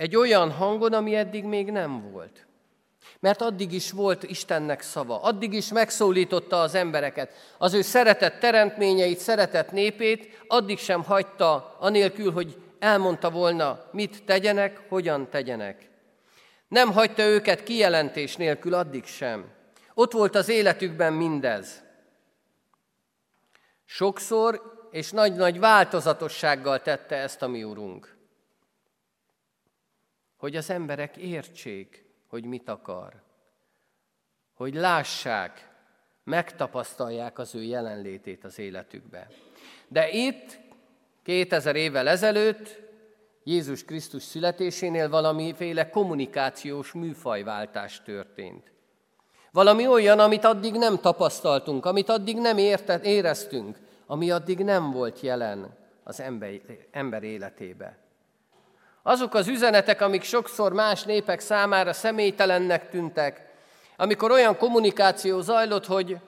Egy 0.00 0.16
olyan 0.16 0.50
hangon, 0.50 0.92
ami 0.92 1.14
eddig 1.14 1.44
még 1.44 1.70
nem 1.70 2.10
volt. 2.10 2.46
Mert 3.18 3.40
addig 3.40 3.72
is 3.72 3.90
volt 3.90 4.22
Istennek 4.22 4.80
szava, 4.82 5.22
addig 5.22 5.52
is 5.52 5.72
megszólította 5.72 6.60
az 6.60 6.74
embereket. 6.74 7.32
Az 7.58 7.74
ő 7.74 7.82
szeretett 7.82 8.38
teremtményeit, 8.38 9.18
szeretett 9.18 9.72
népét, 9.72 10.42
addig 10.46 10.78
sem 10.78 11.04
hagyta, 11.04 11.76
anélkül, 11.78 12.32
hogy 12.32 12.56
elmondta 12.78 13.30
volna, 13.30 13.84
mit 13.92 14.24
tegyenek, 14.24 14.82
hogyan 14.88 15.28
tegyenek. 15.30 15.90
Nem 16.68 16.92
hagyta 16.92 17.22
őket 17.22 17.62
kijelentés 17.62 18.36
nélkül 18.36 18.74
addig 18.74 19.04
sem. 19.04 19.44
Ott 19.94 20.12
volt 20.12 20.34
az 20.34 20.48
életükben 20.48 21.12
mindez. 21.12 21.82
Sokszor 23.84 24.62
és 24.90 25.10
nagy-nagy 25.10 25.58
változatossággal 25.58 26.82
tette 26.82 27.16
ezt 27.16 27.42
a 27.42 27.48
mi 27.48 27.64
Urunk. 27.64 28.18
Hogy 30.40 30.56
az 30.56 30.70
emberek 30.70 31.16
értsék, 31.16 32.04
hogy 32.26 32.44
mit 32.44 32.68
akar. 32.68 33.22
Hogy 34.54 34.74
lássák, 34.74 35.68
megtapasztalják 36.24 37.38
az 37.38 37.54
ő 37.54 37.62
jelenlétét 37.62 38.44
az 38.44 38.58
életükbe. 38.58 39.28
De 39.88 40.10
itt, 40.10 40.60
2000 41.22 41.76
évvel 41.76 42.08
ezelőtt, 42.08 42.80
Jézus 43.44 43.84
Krisztus 43.84 44.22
születésénél 44.22 45.08
valamiféle 45.08 45.90
kommunikációs 45.90 46.92
műfajváltás 46.92 48.02
történt. 48.02 48.72
Valami 49.52 49.86
olyan, 49.86 50.18
amit 50.18 50.44
addig 50.44 50.74
nem 50.74 50.98
tapasztaltunk, 51.00 51.86
amit 51.86 52.08
addig 52.08 52.36
nem 52.36 52.58
érte, 52.58 53.00
éreztünk, 53.02 53.78
ami 54.06 54.30
addig 54.30 54.58
nem 54.58 54.90
volt 54.90 55.20
jelen 55.20 55.76
az 56.04 56.20
ember, 56.20 56.60
ember 56.90 57.22
életébe. 57.22 57.98
Azok 59.02 59.34
az 59.34 59.48
üzenetek, 59.48 60.00
amik 60.00 60.22
sokszor 60.22 60.72
más 60.72 61.02
népek 61.02 61.40
számára 61.40 61.92
személytelennek 61.92 62.88
tűntek, 62.88 63.48
amikor 63.96 64.30
olyan 64.30 64.56
kommunikáció 64.56 65.40
zajlott, 65.40 65.86
hogy 65.86 66.18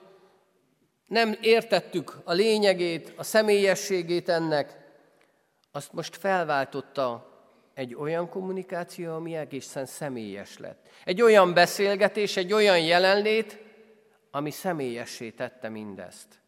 nem 1.07 1.37
értettük 1.41 2.17
a 2.23 2.33
lényegét, 2.33 3.13
a 3.15 3.23
személyességét 3.23 4.29
ennek, 4.29 4.81
azt 5.71 5.93
most 5.93 6.15
felváltotta 6.15 7.31
egy 7.73 7.95
olyan 7.95 8.29
kommunikáció, 8.29 9.13
ami 9.13 9.35
egészen 9.35 9.85
személyes 9.85 10.57
lett. 10.57 10.89
Egy 11.05 11.21
olyan 11.21 11.53
beszélgetés, 11.53 12.37
egy 12.37 12.53
olyan 12.53 12.79
jelenlét, 12.79 13.59
ami 14.31 14.51
személyessé 14.51 15.29
tette 15.29 15.69
mindezt. 15.69 16.41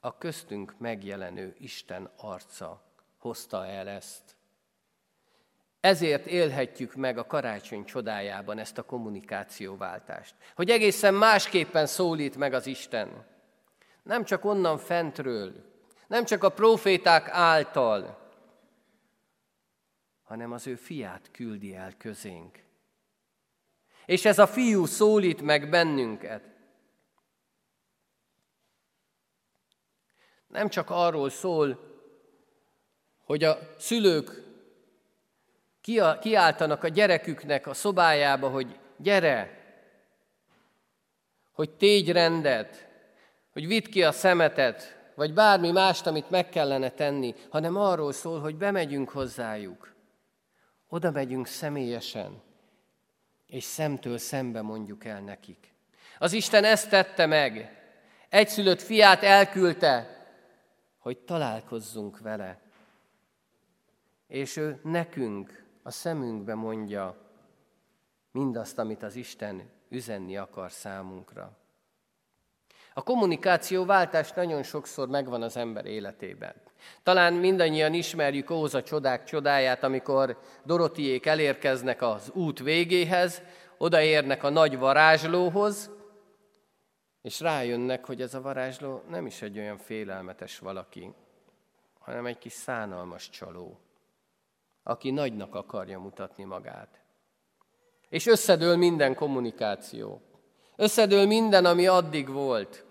A 0.00 0.18
köztünk 0.18 0.74
megjelenő 0.78 1.54
Isten 1.58 2.10
arca 2.16 2.82
hozta 3.18 3.66
el 3.66 3.88
ezt. 3.88 4.36
Ezért 5.80 6.26
élhetjük 6.26 6.94
meg 6.94 7.18
a 7.18 7.26
karácsony 7.26 7.84
csodájában 7.84 8.58
ezt 8.58 8.78
a 8.78 8.82
kommunikációváltást. 8.82 10.34
Hogy 10.54 10.70
egészen 10.70 11.14
másképpen 11.14 11.86
szólít 11.86 12.36
meg 12.36 12.52
az 12.52 12.66
Isten. 12.66 13.26
Nem 14.02 14.24
csak 14.24 14.44
onnan 14.44 14.78
fentről, 14.78 15.52
nem 16.06 16.24
csak 16.24 16.44
a 16.44 16.48
proféták 16.48 17.28
által, 17.28 18.18
hanem 20.22 20.52
az 20.52 20.66
ő 20.66 20.74
fiát 20.74 21.30
küldi 21.30 21.74
el 21.74 21.96
közénk. 21.96 22.58
És 24.06 24.24
ez 24.24 24.38
a 24.38 24.46
fiú 24.46 24.86
szólít 24.86 25.42
meg 25.42 25.70
bennünket. 25.70 26.42
Nem 30.46 30.68
csak 30.68 30.90
arról 30.90 31.30
szól, 31.30 31.78
hogy 33.24 33.44
a 33.44 33.58
szülők 33.78 34.49
kiáltanak 36.20 36.84
a 36.84 36.88
gyereküknek 36.88 37.66
a 37.66 37.74
szobájába, 37.74 38.48
hogy 38.48 38.78
gyere, 38.96 39.58
hogy 41.52 41.70
tégy 41.70 42.12
rendet, 42.12 42.88
hogy 43.52 43.66
vidd 43.66 43.90
ki 43.90 44.02
a 44.04 44.12
szemetet, 44.12 44.98
vagy 45.14 45.34
bármi 45.34 45.70
mást, 45.70 46.06
amit 46.06 46.30
meg 46.30 46.48
kellene 46.48 46.90
tenni, 46.90 47.34
hanem 47.48 47.76
arról 47.76 48.12
szól, 48.12 48.40
hogy 48.40 48.56
bemegyünk 48.56 49.10
hozzájuk. 49.10 49.94
Oda 50.88 51.10
megyünk 51.10 51.46
személyesen, 51.46 52.42
és 53.46 53.64
szemtől 53.64 54.18
szembe 54.18 54.62
mondjuk 54.62 55.04
el 55.04 55.20
nekik. 55.20 55.74
Az 56.18 56.32
Isten 56.32 56.64
ezt 56.64 56.90
tette 56.90 57.26
meg. 57.26 57.78
Egyszülött 58.28 58.80
fiát 58.80 59.22
elküldte, 59.22 60.24
hogy 60.98 61.18
találkozzunk 61.18 62.18
vele. 62.18 62.60
És 64.26 64.56
ő 64.56 64.80
nekünk 64.82 65.64
a 65.82 65.90
szemünkbe 65.90 66.54
mondja 66.54 67.16
mindazt, 68.32 68.78
amit 68.78 69.02
az 69.02 69.16
Isten 69.16 69.70
üzenni 69.88 70.36
akar 70.36 70.70
számunkra. 70.72 71.58
A 72.94 73.02
kommunikáció 73.02 73.84
váltás 73.84 74.32
nagyon 74.32 74.62
sokszor 74.62 75.08
megvan 75.08 75.42
az 75.42 75.56
ember 75.56 75.86
életében. 75.86 76.54
Talán 77.02 77.32
mindannyian 77.32 77.94
ismerjük 77.94 78.50
Óza 78.50 78.82
csodák 78.82 79.24
csodáját, 79.24 79.82
amikor 79.82 80.40
Dorotiék 80.64 81.26
elérkeznek 81.26 82.02
az 82.02 82.30
út 82.34 82.58
végéhez, 82.58 83.42
odaérnek 83.78 84.42
a 84.42 84.48
nagy 84.48 84.78
varázslóhoz, 84.78 85.90
és 87.22 87.40
rájönnek, 87.40 88.06
hogy 88.06 88.20
ez 88.20 88.34
a 88.34 88.40
varázsló 88.40 89.02
nem 89.08 89.26
is 89.26 89.42
egy 89.42 89.58
olyan 89.58 89.78
félelmetes 89.78 90.58
valaki, 90.58 91.12
hanem 91.98 92.26
egy 92.26 92.38
kis 92.38 92.52
szánalmas 92.52 93.30
csaló 93.30 93.78
aki 94.90 95.10
nagynak 95.10 95.54
akarja 95.54 95.98
mutatni 95.98 96.44
magát. 96.44 97.00
És 98.08 98.26
összedől 98.26 98.76
minden 98.76 99.14
kommunikáció. 99.14 100.20
Összedől 100.76 101.26
minden, 101.26 101.64
ami 101.64 101.86
addig 101.86 102.28
volt. 102.28 102.84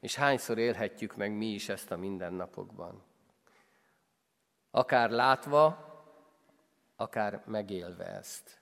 És 0.00 0.14
hányszor 0.14 0.58
élhetjük 0.58 1.16
meg 1.16 1.32
mi 1.32 1.46
is 1.46 1.68
ezt 1.68 1.90
a 1.90 1.96
mindennapokban. 1.96 3.02
Akár 4.70 5.10
látva, 5.10 5.90
akár 6.96 7.42
megélve 7.46 8.04
ezt. 8.04 8.60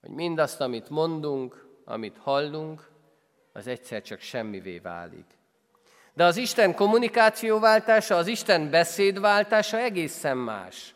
hogy 0.00 0.10
mindazt, 0.10 0.60
amit 0.60 0.88
mondunk, 0.88 1.66
amit 1.84 2.18
hallunk, 2.18 2.90
az 3.52 3.66
egyszer 3.66 4.02
csak 4.02 4.20
semmivé 4.20 4.78
válik. 4.78 5.26
De 6.12 6.24
az 6.24 6.36
Isten 6.36 6.74
kommunikációváltása, 6.74 8.16
az 8.16 8.26
Isten 8.26 8.70
beszédváltása 8.70 9.78
egészen 9.78 10.36
más. 10.36 10.94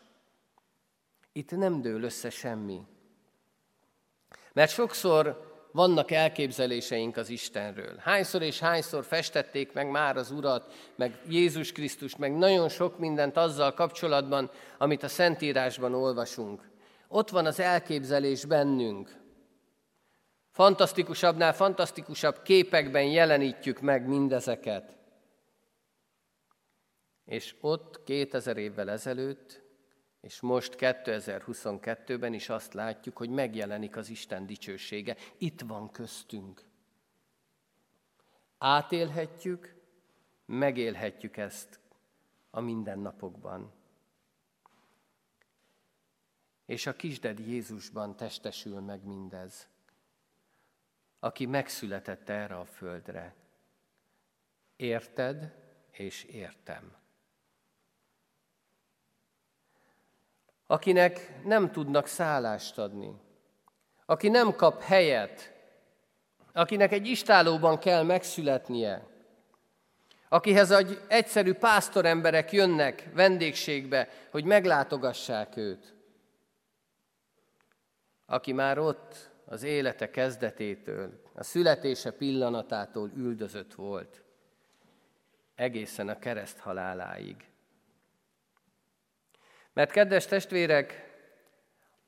Itt 1.31 1.51
nem 1.51 1.81
dől 1.81 2.03
össze 2.03 2.29
semmi. 2.29 2.81
Mert 4.53 4.71
sokszor 4.71 5.47
vannak 5.71 6.11
elképzeléseink 6.11 7.17
az 7.17 7.29
Istenről. 7.29 7.97
Hányszor 7.97 8.41
és 8.41 8.59
hányszor 8.59 9.03
festették 9.03 9.73
meg 9.73 9.89
már 9.89 10.17
az 10.17 10.31
Urat, 10.31 10.73
meg 10.95 11.21
Jézus 11.27 11.71
Krisztust, 11.71 12.17
meg 12.17 12.37
nagyon 12.37 12.69
sok 12.69 12.99
mindent 12.99 13.37
azzal 13.37 13.73
kapcsolatban, 13.73 14.51
amit 14.77 15.03
a 15.03 15.07
Szentírásban 15.07 15.93
olvasunk. 15.93 16.69
Ott 17.07 17.29
van 17.29 17.45
az 17.45 17.59
elképzelés 17.59 18.45
bennünk. 18.45 19.17
Fantasztikusabbnál 20.51 21.53
fantasztikusabb 21.53 22.41
képekben 22.41 23.03
jelenítjük 23.03 23.79
meg 23.79 24.07
mindezeket. 24.07 24.97
És 27.25 27.55
ott 27.61 28.03
2000 28.03 28.57
évvel 28.57 28.89
ezelőtt, 28.89 29.61
és 30.21 30.39
most 30.39 30.75
2022-ben 30.77 32.33
is 32.33 32.49
azt 32.49 32.73
látjuk, 32.73 33.17
hogy 33.17 33.29
megjelenik 33.29 33.95
az 33.95 34.09
Isten 34.09 34.45
dicsősége. 34.45 35.15
Itt 35.37 35.61
van 35.61 35.91
köztünk. 35.91 36.67
Átélhetjük, 38.57 39.75
megélhetjük 40.45 41.37
ezt 41.37 41.79
a 42.49 42.59
mindennapokban. 42.59 43.71
És 46.65 46.85
a 46.85 46.95
kisded 46.95 47.39
Jézusban 47.39 48.15
testesül 48.15 48.79
meg 48.79 49.03
mindez, 49.03 49.67
aki 51.19 51.45
megszületett 51.45 52.29
erre 52.29 52.55
a 52.57 52.65
földre. 52.65 53.35
Érted 54.75 55.55
és 55.91 56.23
értem. 56.23 56.98
Akinek 60.71 61.31
nem 61.43 61.71
tudnak 61.71 62.07
szállást 62.07 62.77
adni, 62.77 63.15
aki 64.05 64.29
nem 64.29 64.55
kap 64.55 64.81
helyet, 64.81 65.53
akinek 66.53 66.91
egy 66.91 67.07
istálóban 67.07 67.79
kell 67.79 68.03
megszületnie, 68.03 69.07
akihez 70.27 70.71
egy 70.71 71.01
egyszerű 71.07 71.53
pásztoremberek 71.53 72.51
jönnek 72.51 73.09
vendégségbe, 73.13 74.09
hogy 74.31 74.43
meglátogassák 74.43 75.57
őt, 75.57 75.95
aki 78.25 78.53
már 78.53 78.79
ott 78.79 79.29
az 79.45 79.63
élete 79.63 80.09
kezdetétől, 80.09 81.21
a 81.33 81.43
születése 81.43 82.11
pillanatától 82.11 83.11
üldözött 83.15 83.73
volt, 83.73 84.23
egészen 85.55 86.09
a 86.09 86.19
kereszt 86.19 86.59
haláláig. 86.59 87.48
Mert 89.79 89.91
kedves 89.91 90.25
testvérek, 90.25 91.13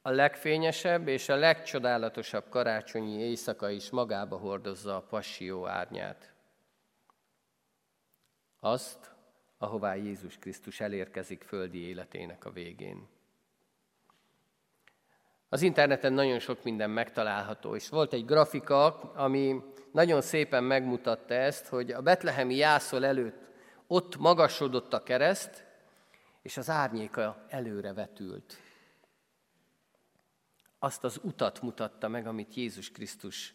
a 0.01 0.09
legfényesebb 0.09 1.07
és 1.07 1.29
a 1.29 1.35
legcsodálatosabb 1.35 2.49
karácsonyi 2.49 3.19
éjszaka 3.19 3.69
is 3.69 3.89
magába 3.89 4.37
hordozza 4.37 4.95
a 4.95 5.01
passió 5.01 5.67
árnyát. 5.67 6.33
Azt, 8.59 9.11
ahová 9.57 9.95
Jézus 9.95 10.37
Krisztus 10.37 10.79
elérkezik 10.79 11.43
földi 11.43 11.87
életének 11.87 12.45
a 12.45 12.51
végén. 12.51 13.07
Az 15.49 15.61
interneten 15.61 16.13
nagyon 16.13 16.39
sok 16.39 16.63
minden 16.63 16.89
megtalálható, 16.89 17.75
és 17.75 17.89
volt 17.89 18.13
egy 18.13 18.25
grafika, 18.25 18.85
ami 19.13 19.63
nagyon 19.91 20.21
szépen 20.21 20.63
megmutatta 20.63 21.33
ezt, 21.33 21.67
hogy 21.67 21.91
a 21.91 22.01
betlehemi 22.01 22.55
jászol 22.55 23.05
előtt 23.05 23.49
ott 23.87 24.17
magasodott 24.17 24.93
a 24.93 25.03
kereszt, 25.03 25.69
és 26.41 26.57
az 26.57 26.69
árnyéka 26.69 27.45
előre 27.49 27.93
vetült. 27.93 28.57
Azt 30.79 31.03
az 31.03 31.19
utat 31.23 31.61
mutatta 31.61 32.07
meg, 32.07 32.27
amit 32.27 32.55
Jézus 32.55 32.91
Krisztus 32.91 33.53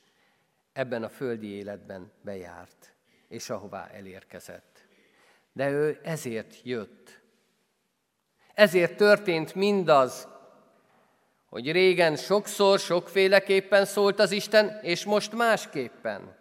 ebben 0.73 1.03
a 1.03 1.09
földi 1.09 1.47
életben 1.47 2.13
bejárt, 2.21 2.93
és 3.29 3.51
ahová 3.51 3.87
elérkezett. 3.87 4.85
De 5.53 5.71
ő 5.71 6.01
ezért 6.03 6.61
jött. 6.63 7.21
Ezért 8.55 8.97
történt 8.97 9.55
mindaz, 9.55 10.29
hogy 11.49 11.73
régen 11.73 12.17
sokszor, 12.17 12.79
sokféleképpen 12.79 13.85
szólt 13.85 14.19
az 14.19 14.31
Isten, 14.31 14.79
és 14.83 15.05
most 15.05 15.33
másképpen. 15.33 16.37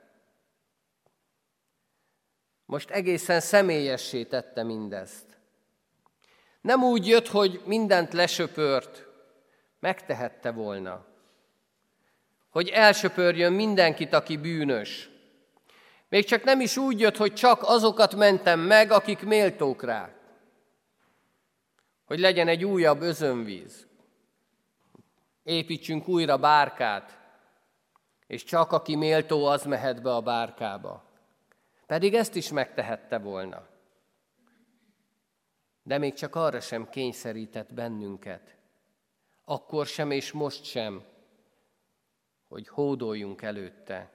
Most 2.65 2.89
egészen 2.89 3.39
személyessé 3.39 4.23
tette 4.23 4.63
mindezt. 4.63 5.34
Nem 6.65 6.83
úgy 6.83 7.07
jött, 7.07 7.27
hogy 7.27 7.61
mindent 7.65 8.13
lesöpört, 8.13 9.05
megtehette 9.79 10.51
volna. 10.51 11.05
Hogy 12.49 12.69
elsöpörjön 12.69 13.53
mindenkit, 13.53 14.13
aki 14.13 14.37
bűnös. 14.37 15.09
Még 16.09 16.25
csak 16.25 16.43
nem 16.43 16.59
is 16.59 16.77
úgy 16.77 16.99
jött, 16.99 17.17
hogy 17.17 17.33
csak 17.33 17.63
azokat 17.63 18.15
mentem 18.15 18.59
meg, 18.59 18.91
akik 18.91 19.21
méltók 19.21 19.83
rá. 19.83 20.09
Hogy 22.05 22.19
legyen 22.19 22.47
egy 22.47 22.63
újabb 22.63 23.01
özönvíz. 23.01 23.87
Építsünk 25.43 26.07
újra 26.07 26.37
bárkát, 26.37 27.17
és 28.27 28.43
csak 28.43 28.71
aki 28.71 28.95
méltó, 28.95 29.45
az 29.45 29.63
mehet 29.63 30.01
be 30.01 30.13
a 30.15 30.21
bárkába. 30.21 31.03
Pedig 31.85 32.13
ezt 32.13 32.35
is 32.35 32.49
megtehette 32.49 33.17
volna 33.17 33.73
de 35.85 35.97
még 35.97 36.13
csak 36.13 36.35
arra 36.35 36.59
sem 36.59 36.89
kényszerített 36.89 37.73
bennünket. 37.73 38.55
Akkor 39.43 39.85
sem 39.85 40.11
és 40.11 40.31
most 40.31 40.63
sem, 40.63 41.03
hogy 42.47 42.67
hódoljunk 42.67 43.41
előtte, 43.41 44.11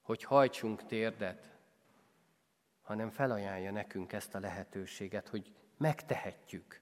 hogy 0.00 0.24
hajtsunk 0.24 0.86
térdet, 0.86 1.50
hanem 2.82 3.10
felajánlja 3.10 3.70
nekünk 3.70 4.12
ezt 4.12 4.34
a 4.34 4.40
lehetőséget, 4.40 5.28
hogy 5.28 5.52
megtehetjük. 5.76 6.80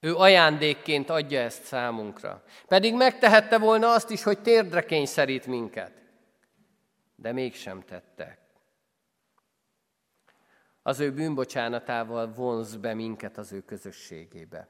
Ő 0.00 0.14
ajándékként 0.14 1.10
adja 1.10 1.40
ezt 1.40 1.64
számunkra. 1.64 2.44
Pedig 2.68 2.94
megtehette 2.94 3.58
volna 3.58 3.92
azt 3.92 4.10
is, 4.10 4.22
hogy 4.22 4.38
térdre 4.38 4.84
kényszerít 4.84 5.46
minket. 5.46 6.02
De 7.14 7.32
mégsem 7.32 7.84
tette 7.84 8.45
az 10.86 11.00
ő 11.00 11.12
bűnbocsánatával 11.12 12.32
vonz 12.32 12.76
be 12.76 12.94
minket 12.94 13.38
az 13.38 13.52
ő 13.52 13.60
közösségébe. 13.60 14.68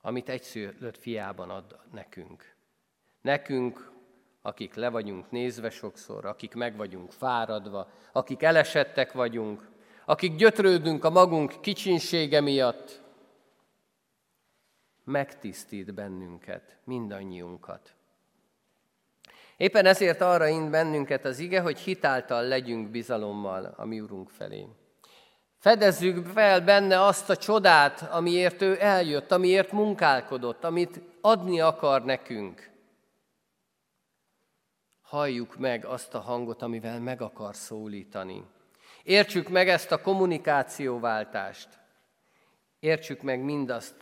Amit 0.00 0.28
egyszülött 0.28 0.96
fiában 0.98 1.50
ad 1.50 1.78
nekünk. 1.92 2.54
Nekünk, 3.20 3.92
akik 4.42 4.74
le 4.74 4.88
vagyunk 4.88 5.30
nézve 5.30 5.70
sokszor, 5.70 6.24
akik 6.24 6.54
meg 6.54 6.76
vagyunk 6.76 7.12
fáradva, 7.12 7.90
akik 8.12 8.42
elesettek 8.42 9.12
vagyunk, 9.12 9.68
akik 10.04 10.36
gyötrődünk 10.36 11.04
a 11.04 11.10
magunk 11.10 11.60
kicsinsége 11.60 12.40
miatt, 12.40 13.02
megtisztít 15.04 15.94
bennünket, 15.94 16.78
mindannyiunkat. 16.84 17.94
Éppen 19.62 19.86
ezért 19.86 20.20
arra 20.20 20.46
ind 20.46 20.70
bennünket 20.70 21.24
az 21.24 21.38
ige, 21.38 21.60
hogy 21.60 21.78
hitáltal 21.78 22.42
legyünk 22.42 22.88
bizalommal 22.88 23.74
a 23.76 23.84
mi 23.84 24.00
Urunk 24.00 24.30
felé. 24.30 24.66
Fedezzük 25.58 26.26
fel 26.26 26.60
benne 26.60 27.04
azt 27.04 27.30
a 27.30 27.36
csodát, 27.36 28.02
amiért 28.10 28.62
ő 28.62 28.76
eljött, 28.80 29.32
amiért 29.32 29.72
munkálkodott, 29.72 30.64
amit 30.64 31.00
adni 31.20 31.60
akar 31.60 32.04
nekünk. 32.04 32.70
Halljuk 35.02 35.56
meg 35.56 35.84
azt 35.84 36.14
a 36.14 36.20
hangot, 36.20 36.62
amivel 36.62 37.00
meg 37.00 37.20
akar 37.20 37.56
szólítani. 37.56 38.44
Értsük 39.02 39.48
meg 39.48 39.68
ezt 39.68 39.92
a 39.92 40.00
kommunikációváltást. 40.00 41.68
Értsük 42.80 43.22
meg 43.22 43.40
mindazt, 43.40 43.96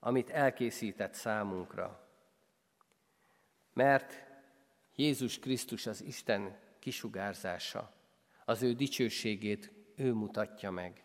amit 0.00 0.30
elkészített 0.30 1.14
számunkra. 1.14 2.00
Mert 3.72 4.23
Jézus 4.94 5.38
Krisztus 5.38 5.86
az 5.86 6.02
Isten 6.02 6.58
kisugárzása, 6.78 7.92
az 8.44 8.62
ő 8.62 8.72
dicsőségét 8.72 9.72
ő 9.96 10.12
mutatja 10.12 10.70
meg. 10.70 11.04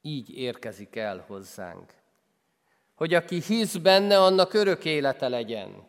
Így 0.00 0.30
érkezik 0.30 0.96
el 0.96 1.18
hozzánk, 1.18 1.94
hogy 2.94 3.14
aki 3.14 3.40
hisz 3.40 3.76
benne, 3.76 4.20
annak 4.20 4.52
örök 4.52 4.84
élete 4.84 5.28
legyen. 5.28 5.86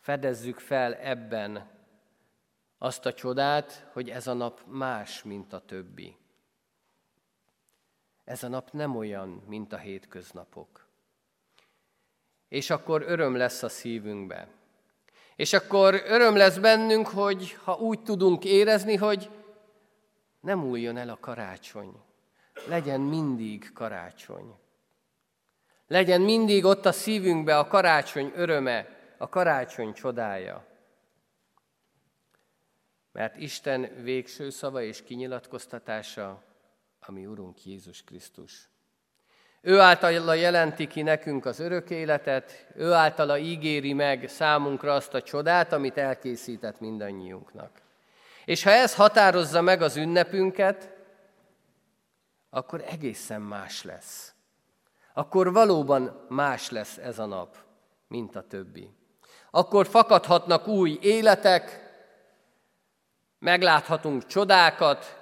Fedezzük 0.00 0.58
fel 0.58 0.94
ebben 0.94 1.70
azt 2.78 3.06
a 3.06 3.14
csodát, 3.14 3.88
hogy 3.92 4.10
ez 4.10 4.26
a 4.26 4.32
nap 4.32 4.62
más, 4.66 5.22
mint 5.22 5.52
a 5.52 5.64
többi. 5.64 6.16
Ez 8.24 8.42
a 8.42 8.48
nap 8.48 8.72
nem 8.72 8.96
olyan, 8.96 9.28
mint 9.46 9.72
a 9.72 9.78
hétköznapok. 9.78 10.87
És 12.48 12.70
akkor 12.70 13.04
öröm 13.06 13.36
lesz 13.36 13.62
a 13.62 13.68
szívünkben. 13.68 14.48
És 15.36 15.52
akkor 15.52 16.02
öröm 16.06 16.36
lesz 16.36 16.56
bennünk, 16.58 17.06
hogy 17.06 17.52
ha 17.52 17.76
úgy 17.76 18.02
tudunk 18.02 18.44
érezni, 18.44 18.96
hogy 18.96 19.30
nem 20.40 20.64
újjon 20.64 20.96
el 20.96 21.08
a 21.08 21.18
karácsony. 21.20 21.92
Legyen 22.66 23.00
mindig 23.00 23.72
karácsony. 23.72 24.54
Legyen 25.86 26.20
mindig 26.20 26.64
ott 26.64 26.86
a 26.86 26.92
szívünkbe 26.92 27.58
a 27.58 27.66
karácsony 27.66 28.32
öröme, 28.34 28.88
a 29.18 29.28
karácsony 29.28 29.92
csodája. 29.92 30.66
Mert 33.12 33.36
Isten 33.36 34.02
végső 34.02 34.50
szava 34.50 34.82
és 34.82 35.02
kinyilatkoztatása, 35.02 36.42
ami 37.00 37.26
Urunk 37.26 37.64
Jézus 37.64 38.02
Krisztus. 38.02 38.68
Ő 39.60 39.80
általa 39.80 40.34
jelenti 40.34 40.86
ki 40.86 41.02
nekünk 41.02 41.46
az 41.46 41.60
örök 41.60 41.90
életet, 41.90 42.66
ő 42.74 42.92
általa 42.92 43.38
ígéri 43.38 43.92
meg 43.92 44.28
számunkra 44.28 44.94
azt 44.94 45.14
a 45.14 45.22
csodát, 45.22 45.72
amit 45.72 45.98
elkészített 45.98 46.80
mindannyiunknak. 46.80 47.70
És 48.44 48.62
ha 48.62 48.70
ez 48.70 48.94
határozza 48.94 49.60
meg 49.60 49.82
az 49.82 49.96
ünnepünket, 49.96 50.90
akkor 52.50 52.84
egészen 52.86 53.40
más 53.40 53.82
lesz. 53.82 54.32
Akkor 55.14 55.52
valóban 55.52 56.26
más 56.28 56.70
lesz 56.70 56.96
ez 56.96 57.18
a 57.18 57.26
nap, 57.26 57.56
mint 58.08 58.36
a 58.36 58.42
többi. 58.42 58.90
Akkor 59.50 59.86
fakadhatnak 59.86 60.66
új 60.66 60.98
életek, 61.00 61.92
megláthatunk 63.38 64.26
csodákat, 64.26 65.18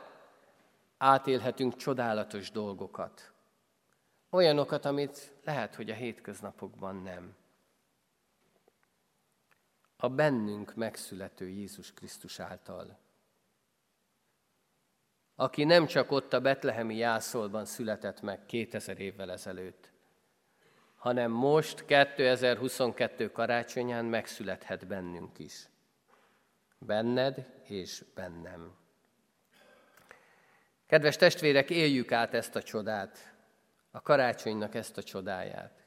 átélhetünk 0.98 1.76
csodálatos 1.76 2.50
dolgokat. 2.50 3.30
Olyanokat, 4.36 4.84
amit 4.84 5.32
lehet, 5.44 5.74
hogy 5.74 5.90
a 5.90 5.94
hétköznapokban 5.94 7.02
nem. 7.02 7.34
A 9.96 10.08
bennünk 10.08 10.74
megszülető 10.74 11.48
Jézus 11.48 11.92
Krisztus 11.92 12.40
által. 12.40 12.98
Aki 15.34 15.64
nem 15.64 15.86
csak 15.86 16.10
ott 16.10 16.32
a 16.32 16.40
betlehemi 16.40 16.96
jászolban 16.96 17.64
született 17.64 18.20
meg 18.20 18.46
2000 18.46 19.00
évvel 19.00 19.32
ezelőtt, 19.32 19.90
hanem 20.96 21.30
most 21.30 21.84
2022 21.84 23.30
karácsonyán 23.30 24.04
megszülethet 24.04 24.86
bennünk 24.86 25.38
is. 25.38 25.68
Benned 26.78 27.60
és 27.62 28.04
bennem. 28.14 28.76
Kedves 30.86 31.16
testvérek, 31.16 31.70
éljük 31.70 32.12
át 32.12 32.34
ezt 32.34 32.56
a 32.56 32.62
csodát, 32.62 33.35
a 33.96 34.00
karácsonynak 34.02 34.74
ezt 34.74 34.96
a 34.96 35.02
csodáját. 35.02 35.84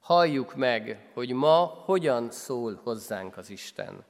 Halljuk 0.00 0.54
meg, 0.54 1.10
hogy 1.14 1.32
ma 1.32 1.64
hogyan 1.64 2.30
szól 2.30 2.80
hozzánk 2.82 3.36
az 3.36 3.50
Isten. 3.50 4.04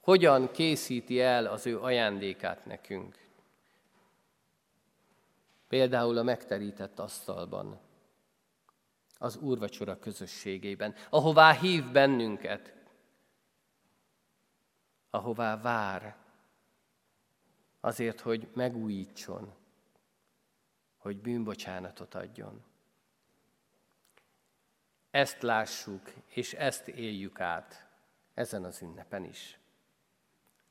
Hogyan 0.00 0.50
készíti 0.50 1.20
el 1.20 1.46
az 1.46 1.66
ő 1.66 1.80
ajándékát 1.80 2.66
nekünk. 2.66 3.18
Például 5.68 6.18
a 6.18 6.22
megterített 6.22 6.98
asztalban, 6.98 7.80
az 9.18 9.36
úrvacsora 9.36 9.98
közösségében, 9.98 10.94
ahová 11.10 11.52
hív 11.52 11.90
bennünket, 11.90 12.74
ahová 15.10 15.60
vár, 15.60 16.16
azért, 17.80 18.20
hogy 18.20 18.48
megújítson, 18.54 19.54
hogy 21.06 21.16
bűnbocsánatot 21.16 22.14
adjon. 22.14 22.64
Ezt 25.10 25.42
lássuk, 25.42 26.12
és 26.26 26.52
ezt 26.52 26.88
éljük 26.88 27.40
át 27.40 27.86
ezen 28.34 28.64
az 28.64 28.82
ünnepen 28.82 29.24
is. 29.24 29.58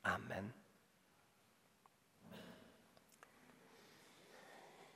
Amen. 0.02 0.54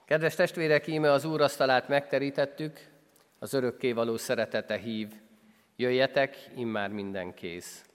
Kedves 0.06 0.36
testvérek, 0.36 0.88
íme 0.88 1.12
az 1.12 1.25
úrasztalát 1.25 1.88
megterítettük, 1.88 2.89
az 3.39 3.54
örökkévaló 3.54 4.17
szeretete 4.17 4.78
hív. 4.78 5.13
Jöjjetek, 5.75 6.49
immár 6.56 6.89
minden 6.89 7.34
kész. 7.34 7.86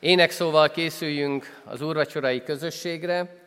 Énekszóval 0.00 0.70
készüljünk 0.70 1.62
az 1.64 1.80
úrvacsorai 1.80 2.42
közösségre. 2.42 3.41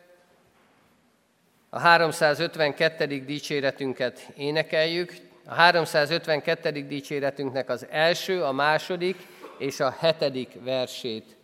A 1.76 1.78
352. 1.78 3.24
dicséretünket 3.24 4.28
énekeljük. 4.36 5.16
A 5.44 5.54
352. 5.54 6.70
dicséretünknek 6.86 7.68
az 7.68 7.86
első, 7.90 8.42
a 8.42 8.52
második 8.52 9.16
és 9.58 9.80
a 9.80 9.94
hetedik 9.98 10.50
versét. 10.64 11.36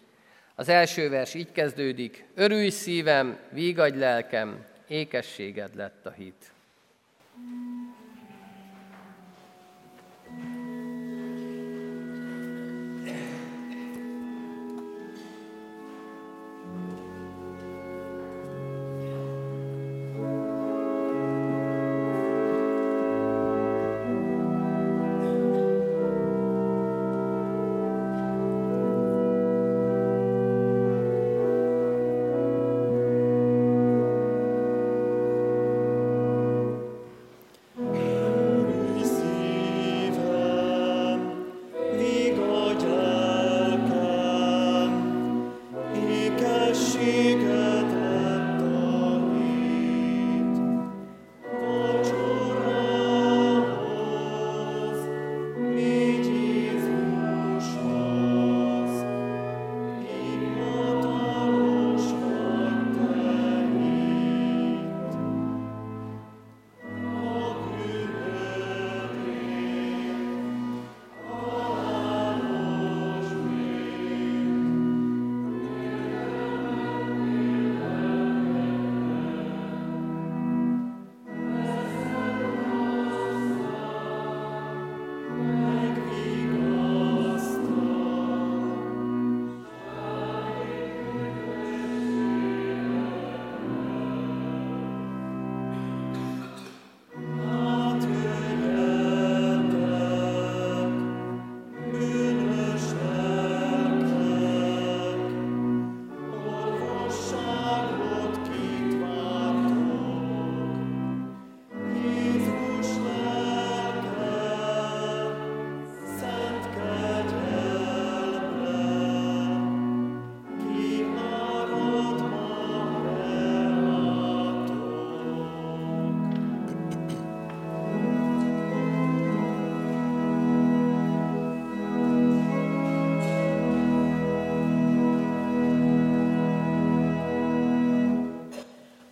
Az 0.54 0.68
első 0.68 1.08
vers 1.08 1.34
így 1.34 1.52
kezdődik. 1.52 2.24
Örülj 2.34 2.68
szívem, 2.68 3.38
vígadj 3.50 3.98
lelkem, 3.98 4.64
ékességed 4.88 5.76
lett 5.76 6.06
a 6.06 6.10
hit. 6.10 6.52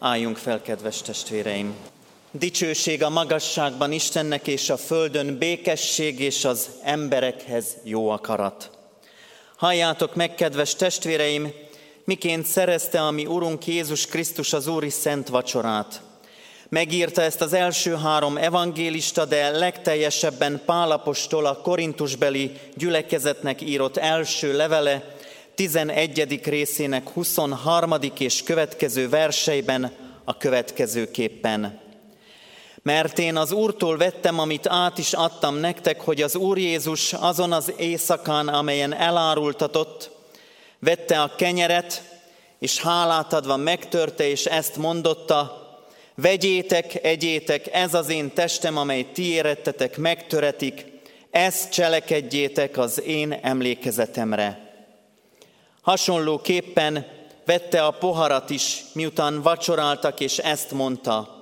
Álljunk 0.03 0.37
fel, 0.37 0.63
kedves 0.63 1.03
testvéreim! 1.03 1.75
Dicsőség 2.31 3.03
a 3.03 3.09
magasságban 3.09 3.93
Istennek 3.93 4.47
és 4.47 4.71
a 4.71 4.77
földön 4.77 5.39
békesség 5.39 6.21
és 6.21 6.45
az 6.45 6.69
emberekhez 6.83 7.77
jó 7.85 8.09
akarat. 8.09 8.71
Halljátok 9.57 10.15
meg, 10.15 10.35
kedves 10.35 10.75
testvéreim, 10.75 11.53
miként 12.05 12.47
szerezte 12.47 13.01
a 13.01 13.11
mi 13.11 13.27
Urunk 13.27 13.67
Jézus 13.67 14.07
Krisztus 14.07 14.53
az 14.53 14.67
Úri 14.67 14.91
Szent 14.91 15.29
Vacsorát. 15.29 16.03
Megírta 16.69 17.23
ezt 17.23 17.41
az 17.41 17.53
első 17.53 17.95
három 17.95 18.37
evangélista, 18.37 19.25
de 19.25 19.51
legteljesebben 19.51 20.63
Pálapostól 20.67 21.47
a 21.47 21.61
Korintusbeli 21.61 22.53
gyülekezetnek 22.77 23.61
írott 23.61 23.97
első 23.97 24.57
levele, 24.57 25.19
11. 25.61 26.41
részének 26.45 27.09
23. 27.09 27.95
és 28.19 28.43
következő 28.43 29.09
verseiben 29.09 29.93
a 30.25 30.37
következőképpen. 30.37 31.81
Mert 32.83 33.19
én 33.19 33.37
az 33.37 33.53
Úrtól 33.53 33.97
vettem, 33.97 34.39
amit 34.39 34.67
át 34.67 34.99
is 34.99 35.13
adtam 35.13 35.57
nektek, 35.57 36.01
hogy 36.01 36.23
az 36.23 36.37
Úr 36.37 36.59
Jézus 36.59 37.13
azon 37.13 37.53
az 37.53 37.73
éjszakán, 37.77 38.49
amelyen 38.49 38.95
elárultatott, 38.95 40.11
vette 40.79 41.23
a 41.23 41.35
kenyeret, 41.37 42.03
és 42.59 42.81
hálát 42.81 43.33
adva 43.33 43.57
megtörte, 43.57 44.29
és 44.29 44.45
ezt 44.45 44.77
mondotta, 44.77 45.69
vegyétek, 46.15 47.05
egyétek, 47.05 47.67
ez 47.73 47.95
az 47.95 48.09
én 48.09 48.33
testem, 48.33 48.77
amely 48.77 49.07
ti 49.13 49.31
érettetek, 49.31 49.97
megtöretik, 49.97 50.85
ezt 51.31 51.73
cselekedjétek 51.73 52.79
az 52.79 53.03
én 53.03 53.33
emlékezetemre. 53.33 54.69
Hasonlóképpen 55.81 57.07
vette 57.45 57.85
a 57.85 57.91
poharat 57.91 58.51
is, 58.51 58.85
miután 58.93 59.43
vacsoráltak, 59.43 60.21
és 60.21 60.39
ezt 60.39 60.73
mondta, 60.73 61.39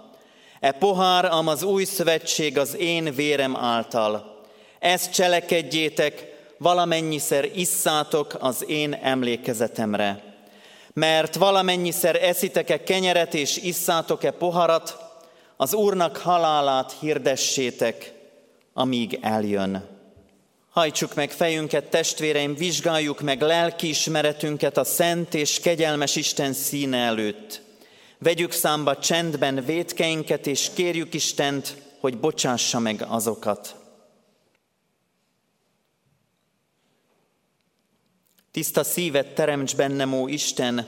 E 0.60 0.72
pohár, 0.72 1.24
am 1.24 1.48
az 1.48 1.62
új 1.62 1.84
szövetség 1.84 2.58
az 2.58 2.76
én 2.76 3.14
vérem 3.14 3.56
által. 3.56 4.42
Ezt 4.78 5.12
cselekedjétek, 5.12 6.36
valamennyiszer 6.58 7.44
isszátok 7.54 8.36
az 8.40 8.64
én 8.68 8.94
emlékezetemre. 8.94 10.22
Mert 10.92 11.34
valamennyiszer 11.34 12.22
eszitek-e 12.22 12.82
kenyeret 12.82 13.34
és 13.34 13.56
isszátok-e 13.56 14.30
poharat, 14.30 14.96
az 15.56 15.74
Úrnak 15.74 16.16
halálát 16.16 16.96
hirdessétek, 17.00 18.12
amíg 18.72 19.18
eljön. 19.22 19.97
Hajtsuk 20.78 21.14
meg 21.14 21.30
fejünket, 21.30 21.90
testvéreim, 21.90 22.54
vizsgáljuk 22.54 23.20
meg 23.20 23.40
lelkiismeretünket 23.40 24.76
a 24.76 24.84
szent 24.84 25.34
és 25.34 25.60
kegyelmes 25.60 26.16
Isten 26.16 26.52
színe 26.52 26.96
előtt. 26.96 27.62
Vegyük 28.18 28.52
számba 28.52 28.98
csendben 28.98 29.64
vétkeinket, 29.64 30.46
és 30.46 30.70
kérjük 30.74 31.14
Istent, 31.14 31.82
hogy 32.00 32.18
bocsássa 32.18 32.78
meg 32.78 33.04
azokat. 33.08 33.76
Tiszta 38.50 38.84
szívet 38.84 39.34
teremts 39.34 39.76
bennem, 39.76 40.12
ó 40.12 40.28
Isten, 40.28 40.86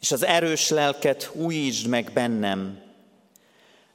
és 0.00 0.12
az 0.12 0.24
erős 0.24 0.68
lelket 0.68 1.30
újítsd 1.32 1.86
meg 1.86 2.10
bennem. 2.12 2.85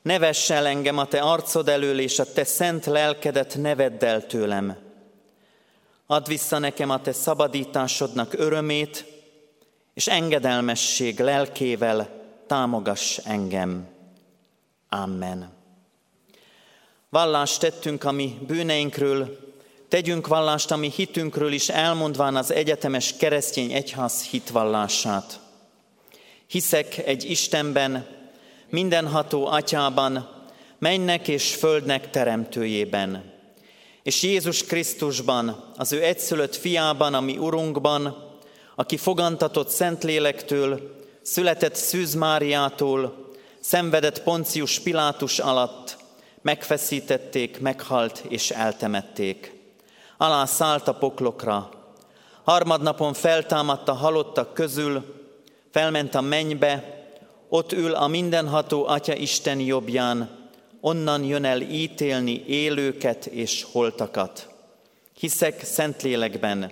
Ne 0.01 0.19
vess 0.19 0.49
el 0.49 0.65
engem 0.65 0.97
a 0.97 1.05
te 1.05 1.19
arcod 1.19 1.69
elől, 1.69 1.99
és 1.99 2.19
a 2.19 2.33
te 2.33 2.43
szent 2.43 2.85
lelkedet 2.85 3.55
ne 3.57 3.75
el 3.99 4.25
tőlem. 4.25 4.77
Add 6.05 6.27
vissza 6.27 6.57
nekem 6.57 6.89
a 6.89 7.01
te 7.01 7.11
szabadításodnak 7.11 8.33
örömét, 8.33 9.05
és 9.93 10.07
engedelmesség 10.07 11.19
lelkével 11.19 12.09
támogass 12.47 13.17
engem. 13.17 13.87
Amen. 14.89 15.51
Vallást 17.09 17.59
tettünk 17.59 18.03
a 18.03 18.11
mi 18.11 18.37
bűneinkről, 18.47 19.37
tegyünk 19.87 20.27
vallást 20.27 20.71
a 20.71 20.75
mi 20.75 20.91
hitünkről 20.95 21.51
is, 21.51 21.69
elmondván 21.69 22.35
az 22.35 22.51
egyetemes 22.51 23.17
keresztény 23.17 23.71
egyház 23.71 24.23
hitvallását. 24.23 25.39
Hiszek 26.47 26.97
egy 26.97 27.29
Istenben, 27.29 28.20
mindenható 28.71 29.45
atyában, 29.45 30.29
mennek 30.79 31.27
és 31.27 31.55
földnek 31.55 32.09
teremtőjében, 32.09 33.33
és 34.03 34.23
Jézus 34.23 34.63
Krisztusban, 34.63 35.63
az 35.77 35.91
ő 35.91 36.03
egyszülött 36.03 36.55
fiában, 36.55 37.13
ami 37.13 37.37
Urunkban, 37.37 38.29
aki 38.75 38.97
fogantatott 38.97 39.69
Szentlélektől, 39.69 40.95
született 41.21 41.75
Szűz 41.75 42.13
Máriától, 42.13 43.29
szenvedett 43.59 44.23
Poncius 44.23 44.79
Pilátus 44.79 45.39
alatt, 45.39 45.97
megfeszítették, 46.41 47.59
meghalt 47.59 48.23
és 48.29 48.49
eltemették. 48.51 49.53
Alá 50.17 50.45
szállt 50.45 50.87
a 50.87 50.93
poklokra, 50.93 51.69
harmadnapon 52.43 53.13
feltámadt 53.13 53.87
a 53.87 53.93
halottak 53.93 54.53
közül, 54.53 55.03
felment 55.71 56.15
a 56.15 56.21
mennybe, 56.21 57.00
ott 57.53 57.71
ül 57.71 57.93
a 57.93 58.07
mindenható 58.07 58.85
Atya 58.87 59.15
Isten 59.15 59.59
jobbján, 59.59 60.49
onnan 60.81 61.23
jön 61.23 61.45
el 61.45 61.61
ítélni 61.61 62.43
élőket 62.47 63.25
és 63.25 63.65
holtakat. 63.71 64.47
Hiszek 65.19 65.63
Szentlélekben, 65.63 66.71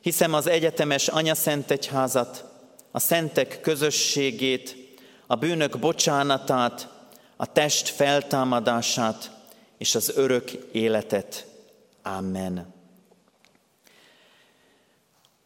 hiszem 0.00 0.34
az 0.34 0.46
egyetemes 0.46 1.08
Anya 1.08 1.34
Szent 1.34 1.70
Egyházat, 1.70 2.44
a 2.90 2.98
szentek 2.98 3.60
közösségét, 3.60 4.76
a 5.26 5.34
bűnök 5.34 5.78
bocsánatát, 5.78 6.88
a 7.36 7.52
test 7.52 7.88
feltámadását 7.88 9.30
és 9.78 9.94
az 9.94 10.12
örök 10.16 10.50
életet. 10.72 11.46
Amen. 12.02 12.74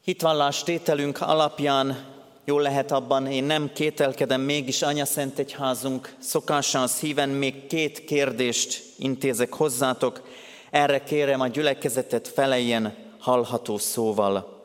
Hitvallás 0.05 0.63
tételünk 0.63 1.21
alapján 1.21 2.14
Jól 2.47 2.63
lehet 2.63 2.93
abban, 2.93 3.27
én 3.27 3.45
nem 3.45 3.71
kételkedem, 3.75 4.41
mégis 4.41 4.83
Anya 4.83 5.05
Szent 5.05 5.39
Egyházunk 5.39 6.15
szokással 6.19 6.87
szíven 6.87 7.29
még 7.29 7.67
két 7.67 8.05
kérdést 8.05 8.83
intézek 8.99 9.53
hozzátok. 9.53 10.23
Erre 10.71 11.03
kérem 11.03 11.41
a 11.41 11.49
gyülekezetet 11.49 12.29
felejjen 12.29 12.95
hallható 13.19 13.79
szóval. 13.79 14.63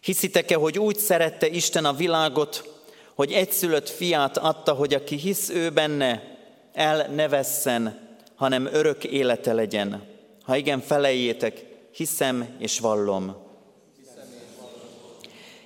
Hiszitek-e, 0.00 0.56
hogy 0.56 0.78
úgy 0.78 0.96
szerette 0.96 1.48
Isten 1.48 1.84
a 1.84 1.92
világot, 1.92 2.82
hogy 3.14 3.32
egyszülött 3.32 3.88
fiát 3.88 4.38
adta, 4.38 4.72
hogy 4.72 4.94
aki 4.94 5.16
hisz 5.16 5.48
ő 5.48 5.70
benne, 5.70 6.38
el 6.72 7.08
ne 7.14 7.28
vesszen, 7.28 8.08
hanem 8.34 8.68
örök 8.72 9.04
élete 9.04 9.52
legyen. 9.52 10.02
Ha 10.42 10.56
igen, 10.56 10.80
felejétek, 10.80 11.64
hiszem 11.92 12.56
és 12.58 12.78
vallom. 12.78 13.49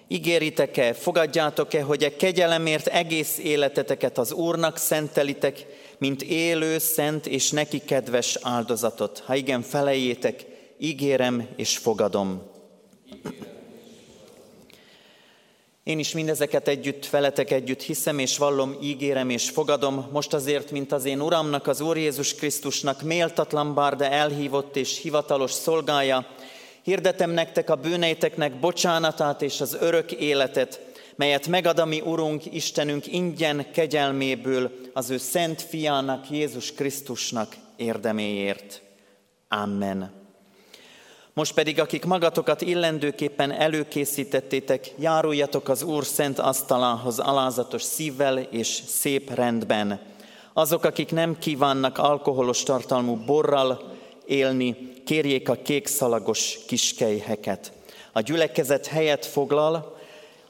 Ígéritek-e, 0.09 0.93
fogadjátok-e, 0.93 1.83
hogy 1.83 2.05
a 2.05 2.17
kegyelemért 2.17 2.87
egész 2.87 3.39
életeteket 3.39 4.19
az 4.19 4.33
Úrnak 4.33 4.77
szentelitek, 4.77 5.67
mint 5.99 6.23
élő, 6.23 6.79
szent 6.79 7.27
és 7.27 7.51
neki 7.51 7.79
kedves 7.79 8.39
áldozatot? 8.43 9.23
Ha 9.27 9.35
igen, 9.35 9.63
felejétek, 9.63 10.45
ígérem 10.79 11.49
és 11.57 11.77
fogadom. 11.79 12.43
Én 15.85 15.99
is 15.99 16.13
mindezeket 16.13 16.69
együtt, 16.69 17.09
veletek 17.09 17.51
együtt 17.51 17.83
hiszem 17.83 18.19
és 18.19 18.39
vallom, 18.39 18.77
ígérem 18.83 19.31
és 19.31 19.51
fogadom, 19.51 20.09
most 20.13 20.35
azért, 20.35 20.71
mint 20.71 20.93
az 20.93 21.05
én 21.05 21.21
Uramnak, 21.21 21.67
az 21.67 21.81
Úr 21.81 21.97
Jézus 21.97 22.35
Krisztusnak 22.35 23.03
méltatlan 23.03 23.75
bár, 23.75 23.97
de 23.97 24.11
elhívott 24.11 24.77
és 24.77 25.01
hivatalos 25.01 25.53
szolgája, 25.53 26.27
Hirdetem 26.85 27.31
nektek 27.31 27.71
a 27.71 27.75
bűneiteknek 27.75 28.61
bocsánatát 28.61 29.43
és 29.43 29.61
az 29.61 29.77
örök 29.81 30.13
életet, 30.13 30.81
melyet 31.17 31.47
megad 31.47 31.79
a 31.79 31.85
mi 31.85 32.01
Urunk, 32.01 32.55
Istenünk 32.55 33.07
ingyen 33.07 33.67
kegyelméből 33.73 34.71
az 34.93 35.11
ő 35.11 35.17
szent 35.17 35.63
fiának, 35.63 36.31
Jézus 36.31 36.73
Krisztusnak 36.73 37.57
érdeméért. 37.77 38.83
Amen. 39.49 40.13
Most 41.33 41.55
pedig, 41.55 41.81
akik 41.81 42.05
magatokat 42.05 42.61
illendőképpen 42.61 43.53
előkészítettétek, 43.53 44.91
járuljatok 44.99 45.69
az 45.69 45.83
Úr 45.83 46.05
szent 46.05 46.39
asztalához 46.39 47.19
alázatos 47.19 47.83
szívvel 47.83 48.39
és 48.39 48.83
szép 48.87 49.35
rendben. 49.35 50.01
Azok, 50.53 50.85
akik 50.85 51.11
nem 51.11 51.39
kívánnak 51.39 51.99
alkoholos 51.99 52.63
tartalmú 52.63 53.17
borral 53.17 53.93
élni, 54.27 54.93
kérjék 55.05 55.49
a 55.49 55.59
kékszalagos 55.63 56.59
kiskelyheket. 56.67 57.73
A 58.13 58.21
gyülekezet 58.21 58.87
helyet 58.87 59.27
foglal, 59.27 59.99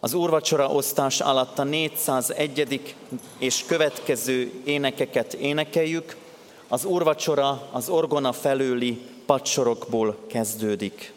az 0.00 0.14
úrvacsora 0.14 0.68
osztás 0.68 1.20
alatt 1.20 1.58
a 1.58 1.64
401. 1.64 2.94
és 3.38 3.64
következő 3.66 4.52
énekeket 4.64 5.32
énekeljük. 5.32 6.16
Az 6.68 6.84
úrvacsora 6.84 7.68
az 7.72 7.88
orgona 7.88 8.32
felőli 8.32 9.00
padsorokból 9.26 10.16
kezdődik. 10.26 11.12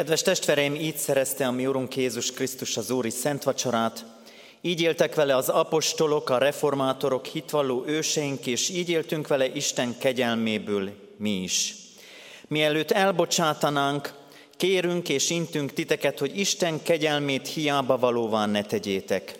Kedves 0.00 0.22
testvereim, 0.22 0.74
így 0.74 0.96
szerezte 0.96 1.46
a 1.46 1.50
mi 1.50 1.66
Urunk 1.66 1.96
Jézus 1.96 2.32
Krisztus 2.32 2.76
az 2.76 2.90
Úri 2.90 3.10
Szent 3.10 3.42
Vacsorát, 3.42 4.04
így 4.60 4.80
éltek 4.80 5.14
vele 5.14 5.36
az 5.36 5.48
apostolok, 5.48 6.30
a 6.30 6.38
reformátorok, 6.38 7.26
hitvalló 7.26 7.84
őseink, 7.86 8.46
és 8.46 8.68
így 8.68 8.88
éltünk 8.88 9.28
vele 9.28 9.46
Isten 9.46 9.98
kegyelméből 9.98 10.90
mi 11.16 11.30
is. 11.30 11.74
Mielőtt 12.48 12.90
elbocsátanánk, 12.90 14.14
kérünk 14.56 15.08
és 15.08 15.30
intünk 15.30 15.72
titeket, 15.72 16.18
hogy 16.18 16.38
Isten 16.38 16.82
kegyelmét 16.82 17.48
hiába 17.48 17.98
valóvá 17.98 18.46
ne 18.46 18.64
tegyétek. 18.64 19.34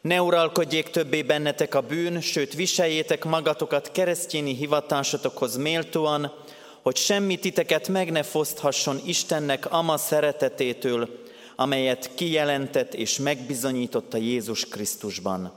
Ne 0.00 0.22
uralkodjék 0.22 0.88
többé 0.88 1.22
bennetek 1.22 1.74
a 1.74 1.80
bűn, 1.80 2.20
sőt 2.20 2.54
viseljétek 2.54 3.24
magatokat 3.24 3.92
keresztjéni 3.92 4.54
hivatásotokhoz 4.54 5.56
méltóan, 5.56 6.32
hogy 6.88 6.96
semmi 6.96 7.36
titeket 7.36 7.88
meg 7.88 8.10
ne 8.10 8.22
foszthasson 8.22 9.00
Istennek 9.04 9.72
ama 9.72 9.96
szeretetétől, 9.96 11.22
amelyet 11.56 12.10
kijelentett 12.14 12.94
és 12.94 13.18
megbizonyította 13.18 14.16
Jézus 14.16 14.64
Krisztusban. 14.64 15.52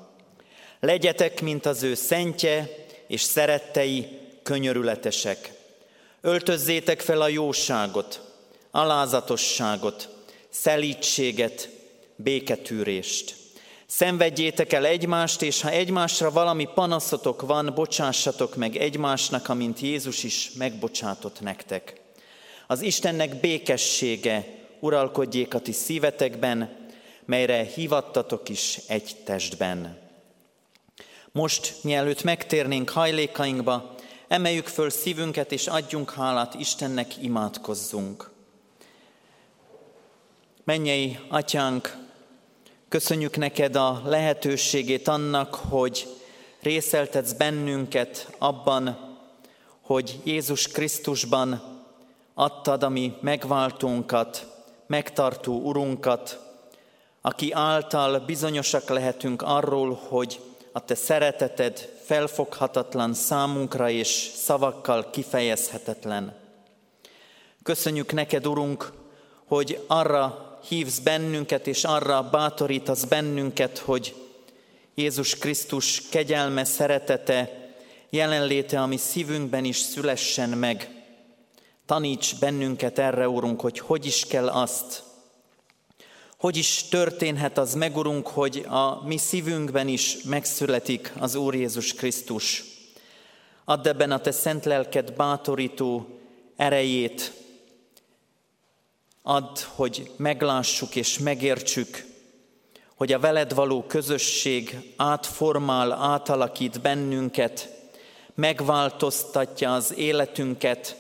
Legyetek, 0.80 1.42
mint 1.42 1.66
az 1.66 1.84
ő 1.84 1.94
szentje 1.94 2.70
és 3.08 3.22
szerettei, 3.22 4.20
könyörületesek. 4.44 5.52
Öltözzétek 6.22 7.02
fel 7.02 7.22
a 7.22 7.28
jóságot, 7.28 8.22
alázatosságot, 8.72 10.10
szelítséget, 10.50 11.70
béketűrést. 12.16 13.36
Szenvedjétek 13.92 14.74
el 14.74 14.86
egymást, 14.86 15.42
és 15.42 15.62
ha 15.62 15.70
egymásra 15.70 16.32
valami 16.32 16.68
panaszotok 16.74 17.42
van, 17.42 17.72
bocsássatok 17.76 18.56
meg 18.56 18.76
egymásnak, 18.76 19.50
amint 19.50 19.80
Jézus 19.80 20.24
is 20.24 20.52
megbocsátott 20.58 21.42
nektek. 21.42 22.02
Az 22.68 22.82
Istennek 22.82 23.40
békessége 23.40 24.48
uralkodjék 24.80 25.54
a 25.54 25.60
ti 25.60 25.72
szívetekben, 25.72 26.78
melyre 27.26 27.64
hívattatok 27.64 28.50
is 28.50 28.80
egy 28.88 29.16
testben. 29.26 29.98
Most, 31.32 31.76
mielőtt 31.82 32.24
megtérnénk 32.24 32.90
hajlékainkba, 32.90 33.96
emeljük 34.28 34.68
föl 34.68 34.90
szívünket 34.90 35.52
és 35.52 35.68
adjunk 35.68 36.12
hálát 36.12 36.54
Istennek, 36.54 37.24
imádkozzunk. 37.24 38.32
Mennyei 40.64 41.20
atyánk, 41.30 42.01
köszönjük 42.92 43.38
neked 43.38 43.76
a 43.76 44.02
lehetőségét 44.06 45.08
annak, 45.08 45.56
hogy 45.56 46.08
részeltetsz 46.62 47.32
bennünket 47.32 48.36
abban, 48.38 48.98
hogy 49.82 50.20
Jézus 50.24 50.68
Krisztusban 50.68 51.62
adtad 52.34 52.84
a 52.84 52.90
mi 52.90 53.14
megváltónkat, 53.22 54.48
megtartó 54.88 55.62
Urunkat, 55.62 56.40
aki 57.22 57.52
által 57.52 58.20
bizonyosak 58.20 58.90
lehetünk 58.90 59.42
arról, 59.42 60.00
hogy 60.08 60.40
a 60.72 60.86
te 60.86 60.96
szereteted 60.96 61.78
felfoghatatlan 62.04 63.14
számunkra 63.14 63.90
és 63.90 64.32
szavakkal 64.36 65.10
kifejezhetetlen. 65.10 66.36
Köszönjük 67.64 68.14
neked, 68.14 68.48
Urunk, 68.48 68.92
hogy 69.46 69.84
arra 69.88 70.51
hívsz 70.68 71.00
bennünket, 71.00 71.68
és 71.68 71.84
arra 71.84 72.30
bátorítasz 72.30 73.04
bennünket, 73.04 73.78
hogy 73.78 74.16
Jézus 74.96 75.36
Krisztus 75.36 76.02
kegyelme, 76.10 76.64
szeretete, 76.64 77.70
jelenléte, 78.10 78.82
ami 78.82 78.98
szívünkben 78.98 79.66
is 79.66 79.78
szülessen 79.78 80.50
meg. 80.50 80.90
Taníts 81.86 82.40
bennünket 82.40 83.00
erre, 83.00 83.30
Urunk, 83.30 83.62
hogy 83.62 83.80
hogy 83.80 84.06
is 84.06 84.26
kell 84.26 84.50
azt, 84.50 85.04
hogy 86.38 86.58
is 86.58 86.84
történhet 86.90 87.58
az 87.58 87.74
meg, 87.74 87.98
Urunk, 87.98 88.28
hogy 88.28 88.66
a 88.68 89.04
mi 89.06 89.18
szívünkben 89.18 89.88
is 89.88 90.18
megszületik 90.24 91.14
az 91.20 91.36
Úr 91.36 91.56
Jézus 91.56 91.94
Krisztus. 91.94 92.64
Add 93.66 93.88
ebben 93.88 94.12
a 94.12 94.20
Te 94.20 94.32
szent 94.32 94.66
lelked 94.66 95.14
bátorító 95.14 96.08
erejét, 96.56 97.41
Add, 99.24 99.58
hogy 99.76 100.12
meglássuk 100.18 100.96
és 100.96 101.20
megértsük, 101.20 102.06
hogy 102.96 103.14
a 103.14 103.20
veled 103.20 103.54
való 103.54 103.84
közösség 103.84 104.94
átformál, 104.98 105.92
átalakít 105.92 106.82
bennünket, 106.82 107.70
megváltoztatja 108.36 109.74
az 109.74 109.96
életünket, 109.98 110.96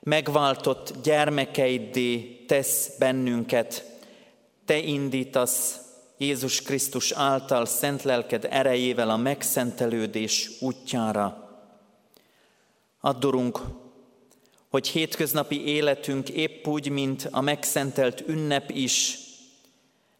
megváltott 0.00 0.92
gyermekeiddé 1.02 2.44
tesz 2.46 2.90
bennünket. 2.98 3.84
Te 4.64 4.78
indítasz 4.78 5.80
Jézus 6.18 6.62
Krisztus 6.62 7.12
által 7.12 7.66
szent 7.66 8.02
lelked 8.02 8.46
erejével 8.50 9.10
a 9.10 9.16
megszentelődés 9.16 10.50
útjára. 10.60 11.50
Addurunk, 13.00 13.60
hogy 14.72 14.88
hétköznapi 14.88 15.66
életünk 15.66 16.28
épp 16.28 16.66
úgy, 16.66 16.88
mint 16.88 17.28
a 17.30 17.40
megszentelt 17.40 18.22
ünnep 18.26 18.70
is, 18.70 19.18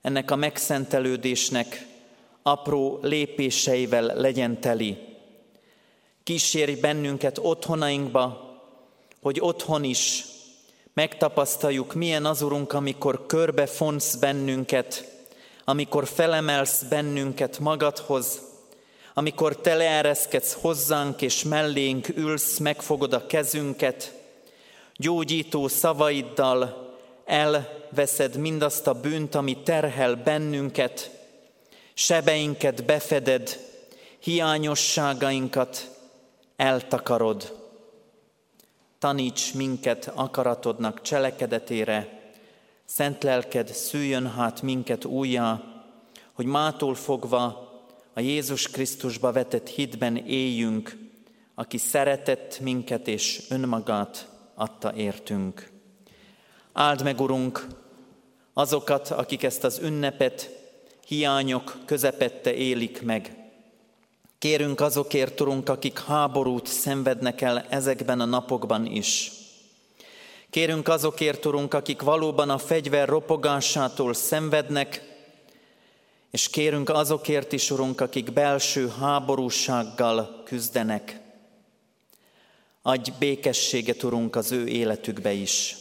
ennek 0.03 0.31
a 0.31 0.37
megszentelődésnek 0.37 1.87
apró 2.43 2.99
lépéseivel 3.03 4.05
legyen 4.15 4.61
teli. 4.61 4.99
Kísérj 6.23 6.75
bennünket 6.75 7.39
otthonainkba, 7.39 8.51
hogy 9.21 9.41
otthon 9.41 9.85
is 9.85 10.25
megtapasztaljuk, 10.95 11.95
milyen 11.95 12.25
az 12.25 12.43
Urunk, 12.43 12.73
amikor 12.73 13.27
körbefonsz 13.27 14.15
bennünket, 14.15 15.13
amikor 15.65 16.07
felemelsz 16.07 16.83
bennünket 16.83 17.59
magadhoz, 17.59 18.41
amikor 19.15 19.57
te 19.57 19.75
leereszkedsz 19.75 20.53
hozzánk 20.53 21.23
és 21.23 21.43
mellénk 21.43 22.09
ülsz, 22.09 22.59
megfogod 22.59 23.13
a 23.13 23.27
kezünket, 23.27 24.21
gyógyító 25.03 25.69
szavaiddal 25.69 26.95
elveszed 27.25 28.37
mindazt 28.37 28.87
a 28.87 29.01
bűnt, 29.01 29.35
ami 29.35 29.63
terhel 29.63 30.15
bennünket, 30.15 31.11
sebeinket 31.95 32.85
befeded, 32.85 33.59
hiányosságainkat 34.19 35.91
eltakarod. 36.57 37.61
Taníts 38.99 39.55
minket 39.55 40.13
akaratodnak 40.15 41.01
cselekedetére, 41.01 42.21
szent 42.85 43.23
lelked 43.23 43.69
szüljön 43.69 44.31
hát 44.33 44.63
minket 44.63 45.05
újjá, 45.05 45.63
hogy 46.33 46.47
mától 46.47 46.95
fogva 46.95 47.71
a 48.15 48.21
Jézus 48.21 48.69
Krisztusba 48.69 49.33
vetett 49.33 49.69
hitben 49.69 50.17
éljünk, 50.17 50.97
aki 51.55 51.79
szeretett 51.79 52.61
minket 52.61 53.09
és 53.09 53.43
önmagát 53.49 54.32
adta 54.55 54.95
értünk. 54.95 55.71
Áld 56.73 57.03
meg, 57.03 57.21
Urunk, 57.21 57.67
azokat, 58.53 59.11
akik 59.11 59.43
ezt 59.43 59.65
az 59.65 59.79
ünnepet 59.83 60.51
hiányok 61.07 61.79
közepette 61.85 62.55
élik 62.55 63.03
meg. 63.03 63.37
Kérünk 64.39 64.81
azokért, 64.81 65.41
Urunk, 65.41 65.69
akik 65.69 65.99
háborút 65.99 66.67
szenvednek 66.67 67.41
el 67.41 67.67
ezekben 67.69 68.21
a 68.21 68.25
napokban 68.25 68.87
is. 68.87 69.33
Kérünk 70.51 70.89
azokért, 70.89 71.47
Urunk, 71.47 71.75
akik 71.75 72.03
valóban 72.03 72.51
a 72.51 72.59
fegyver 72.59 73.09
ropogásától 73.09 74.15
szenvednek, 74.15 75.11
és 76.31 76.49
kérünk 76.51 76.89
azokért 76.89 77.53
is, 77.53 77.71
Urunk, 77.71 78.01
akik 78.01 78.33
belső 78.33 78.93
háborúsággal 79.01 80.43
küzdenek. 80.45 81.22
Adj 82.83 83.11
békességet, 83.19 84.03
Urunk, 84.03 84.37
az 84.37 84.53
ő 84.53 84.67
életükbe 84.67 85.33
is. 85.33 85.77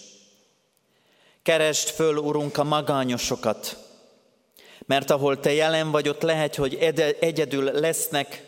Keresd 1.41 1.87
föl, 1.87 2.17
Urunk, 2.17 2.57
a 2.57 2.63
magányosokat, 2.63 3.77
mert 4.85 5.09
ahol 5.09 5.39
Te 5.39 5.53
jelen 5.53 5.91
vagy, 5.91 6.09
ott 6.09 6.21
lehet, 6.21 6.55
hogy 6.55 6.75
egyedül 7.19 7.63
lesznek, 7.63 8.43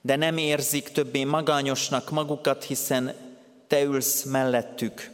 de 0.00 0.16
nem 0.16 0.36
érzik 0.36 0.88
többé 0.88 1.24
magányosnak 1.24 2.10
magukat, 2.10 2.64
hiszen 2.64 3.14
Te 3.66 3.82
ülsz 3.82 4.22
mellettük. 4.22 5.10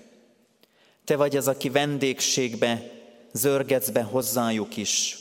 Te 1.04 1.16
vagy 1.16 1.36
az, 1.36 1.48
aki 1.48 1.70
vendégségbe 1.70 2.90
zörgetsz 3.32 3.88
be 3.88 4.02
hozzájuk 4.02 4.76
is. 4.76 5.18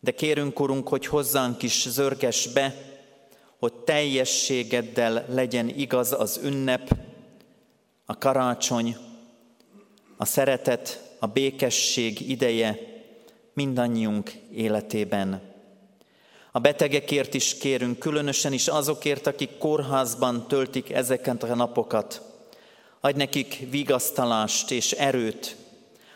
De 0.00 0.10
kérünk, 0.10 0.60
Urunk, 0.60 0.88
hogy 0.88 1.06
hozzánk 1.06 1.62
is 1.62 1.88
zörges 1.88 2.46
be, 2.46 2.93
hogy 3.64 3.72
teljességeddel 3.72 5.24
legyen 5.28 5.68
igaz 5.68 6.12
az 6.12 6.40
ünnep, 6.42 6.96
a 8.06 8.18
karácsony, 8.18 8.96
a 10.16 10.24
szeretet, 10.24 11.14
a 11.18 11.26
békesség 11.26 12.30
ideje 12.30 12.78
mindannyiunk 13.52 14.32
életében. 14.52 15.42
A 16.52 16.58
betegekért 16.58 17.34
is 17.34 17.58
kérünk, 17.58 17.98
különösen 17.98 18.52
is 18.52 18.68
azokért, 18.68 19.26
akik 19.26 19.58
kórházban 19.58 20.48
töltik 20.48 20.90
ezeket 20.90 21.42
a 21.42 21.54
napokat. 21.54 22.22
Adj 23.00 23.16
nekik 23.16 23.66
vigasztalást 23.70 24.70
és 24.70 24.92
erőt, 24.92 25.56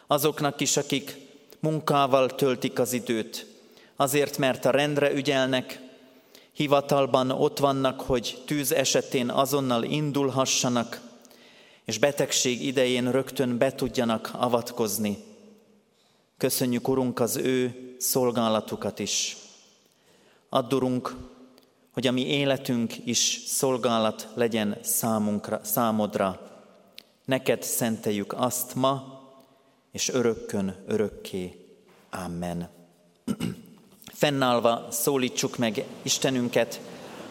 Azoknak 0.06 0.60
is, 0.60 0.76
akik 0.76 1.16
munkával 1.60 2.34
töltik 2.34 2.78
az 2.78 2.92
időt, 2.92 3.46
azért, 3.96 4.38
mert 4.38 4.64
a 4.64 4.70
rendre 4.70 5.12
ügyelnek, 5.12 5.86
hivatalban 6.58 7.30
ott 7.30 7.58
vannak, 7.58 8.00
hogy 8.00 8.42
tűz 8.46 8.72
esetén 8.72 9.30
azonnal 9.30 9.82
indulhassanak, 9.82 11.00
és 11.84 11.98
betegség 11.98 12.66
idején 12.66 13.10
rögtön 13.10 13.58
be 13.58 13.74
tudjanak 13.74 14.30
avatkozni. 14.32 15.18
Köszönjük, 16.36 16.88
Urunk, 16.88 17.20
az 17.20 17.36
ő 17.36 17.74
szolgálatukat 17.98 18.98
is. 18.98 19.36
Addurunk, 20.48 21.16
hogy 21.92 22.06
a 22.06 22.12
mi 22.12 22.26
életünk 22.26 23.06
is 23.06 23.42
szolgálat 23.46 24.28
legyen 24.34 24.78
számunkra, 24.82 25.60
számodra. 25.62 26.40
Neked 27.24 27.62
szenteljük 27.62 28.32
azt 28.32 28.74
ma, 28.74 29.22
és 29.92 30.08
örökkön 30.08 30.84
örökké. 30.86 31.66
Amen. 32.10 32.68
Fennállva 34.18 34.86
szólítsuk 34.90 35.56
meg 35.56 35.84
Istenünket, 36.02 36.80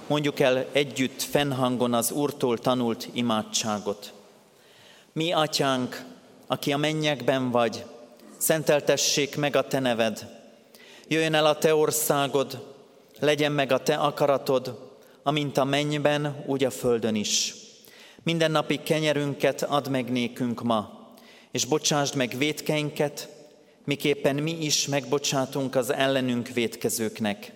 mondjuk 0.07 0.39
el 0.39 0.65
együtt 0.71 1.21
fennhangon 1.21 1.93
az 1.93 2.11
Úrtól 2.11 2.57
tanult 2.57 3.09
imádságot. 3.13 4.13
Mi, 5.13 5.31
Atyánk, 5.31 6.05
aki 6.45 6.71
a 6.71 6.77
mennyekben 6.77 7.51
vagy, 7.51 7.85
szenteltessék 8.37 9.35
meg 9.35 9.55
a 9.55 9.67
Te 9.67 9.79
neved. 9.79 10.27
Jöjjön 11.07 11.33
el 11.33 11.45
a 11.45 11.57
Te 11.57 11.75
országod, 11.75 12.63
legyen 13.19 13.51
meg 13.51 13.71
a 13.71 13.83
Te 13.83 13.95
akaratod, 13.95 14.91
amint 15.23 15.57
a 15.57 15.63
mennyben, 15.63 16.43
úgy 16.45 16.63
a 16.63 16.69
földön 16.69 17.15
is. 17.15 17.53
Minden 18.23 18.51
napi 18.51 18.77
kenyerünket 18.83 19.63
add 19.63 19.89
meg 19.89 20.11
nékünk 20.11 20.63
ma, 20.63 21.07
és 21.51 21.65
bocsásd 21.65 22.15
meg 22.15 22.35
védkeinket, 22.37 23.36
miképpen 23.87 24.35
mi 24.35 24.51
is 24.51 24.87
megbocsátunk 24.87 25.75
az 25.75 25.93
ellenünk 25.93 26.47
védkezőknek. 26.47 27.51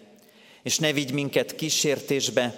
És 0.63 0.77
ne 0.79 0.93
vigy 0.93 1.13
minket 1.13 1.55
kísértésbe, 1.55 2.55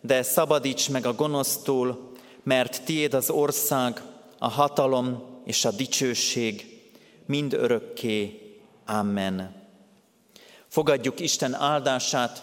de 0.00 0.22
szabadíts 0.22 0.90
meg 0.90 1.06
a 1.06 1.14
gonosztól, 1.14 2.12
mert 2.42 2.84
tiéd 2.84 3.14
az 3.14 3.30
ország, 3.30 4.00
a 4.38 4.48
hatalom 4.48 5.22
és 5.44 5.64
a 5.64 5.70
dicsőség 5.70 6.80
mind 7.26 7.52
örökké. 7.52 8.40
Amen. 8.86 9.54
Fogadjuk 10.68 11.20
Isten 11.20 11.54
áldását, 11.54 12.42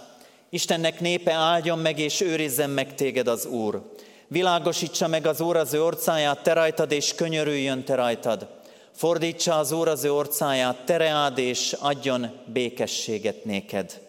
Istennek 0.49 0.99
népe 0.99 1.31
áldjon 1.31 1.79
meg 1.79 1.99
és 1.99 2.21
őrizzen 2.21 2.69
meg 2.69 2.95
téged 2.95 3.27
az 3.27 3.45
Úr. 3.45 3.91
Világosítsa 4.27 5.07
meg 5.07 5.25
az 5.25 5.41
Úr 5.41 5.55
az 5.55 5.73
ő 5.73 5.83
orcáját, 5.83 6.43
te 6.43 6.53
rajtad, 6.53 6.91
és 6.91 7.15
könyörüljön 7.15 7.83
te 7.83 7.95
rajtad. 7.95 8.60
Fordítsa 8.95 9.57
az 9.57 9.71
Úr 9.71 9.87
az 9.87 10.03
ő 10.03 10.13
orcáját, 10.13 10.85
tereád, 10.85 11.37
és 11.37 11.75
adjon 11.79 12.31
békességet 12.45 13.45
néked. 13.45 14.01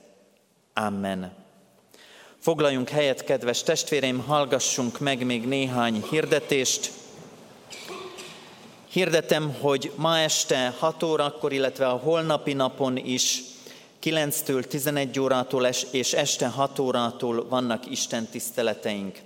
Amen. 0.75 1.33
Foglaljunk 2.39 2.89
helyet, 2.89 3.25
kedves 3.25 3.63
testvéreim, 3.63 4.19
hallgassunk 4.19 4.99
meg 4.99 5.25
még 5.25 5.47
néhány 5.47 6.05
hirdetést. 6.11 6.91
Hirdetem, 8.89 9.57
hogy 9.61 9.93
ma 9.97 10.19
este 10.19 10.75
6 10.79 11.03
órakor, 11.03 11.53
illetve 11.53 11.87
a 11.87 11.97
holnapi 11.97 12.53
napon 12.53 12.97
is 12.97 13.43
9-től 14.03 14.65
11 14.65 15.21
órától 15.21 15.67
és 15.91 16.13
este 16.13 16.47
6 16.47 16.79
órától 16.79 17.49
vannak 17.49 17.91
Isten 17.91 18.27
tiszteleteink. 18.27 19.19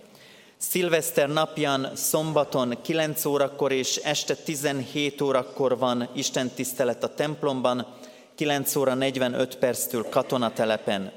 Szilveszter 0.59 1.29
napján 1.29 1.91
szombaton 1.95 2.79
9 2.83 3.25
órakor 3.25 3.73
és 3.73 3.97
este 3.97 4.35
17 4.35 5.21
órakor 5.21 5.79
van 5.79 6.09
Isten 6.15 6.49
tisztelet 6.49 7.05
a 7.05 7.15
templomban, 7.15 7.87
9 8.35 8.77
óra 8.77 8.95
45 8.95 9.57
perctől 9.57 10.09
katonatelepen. 10.09 11.13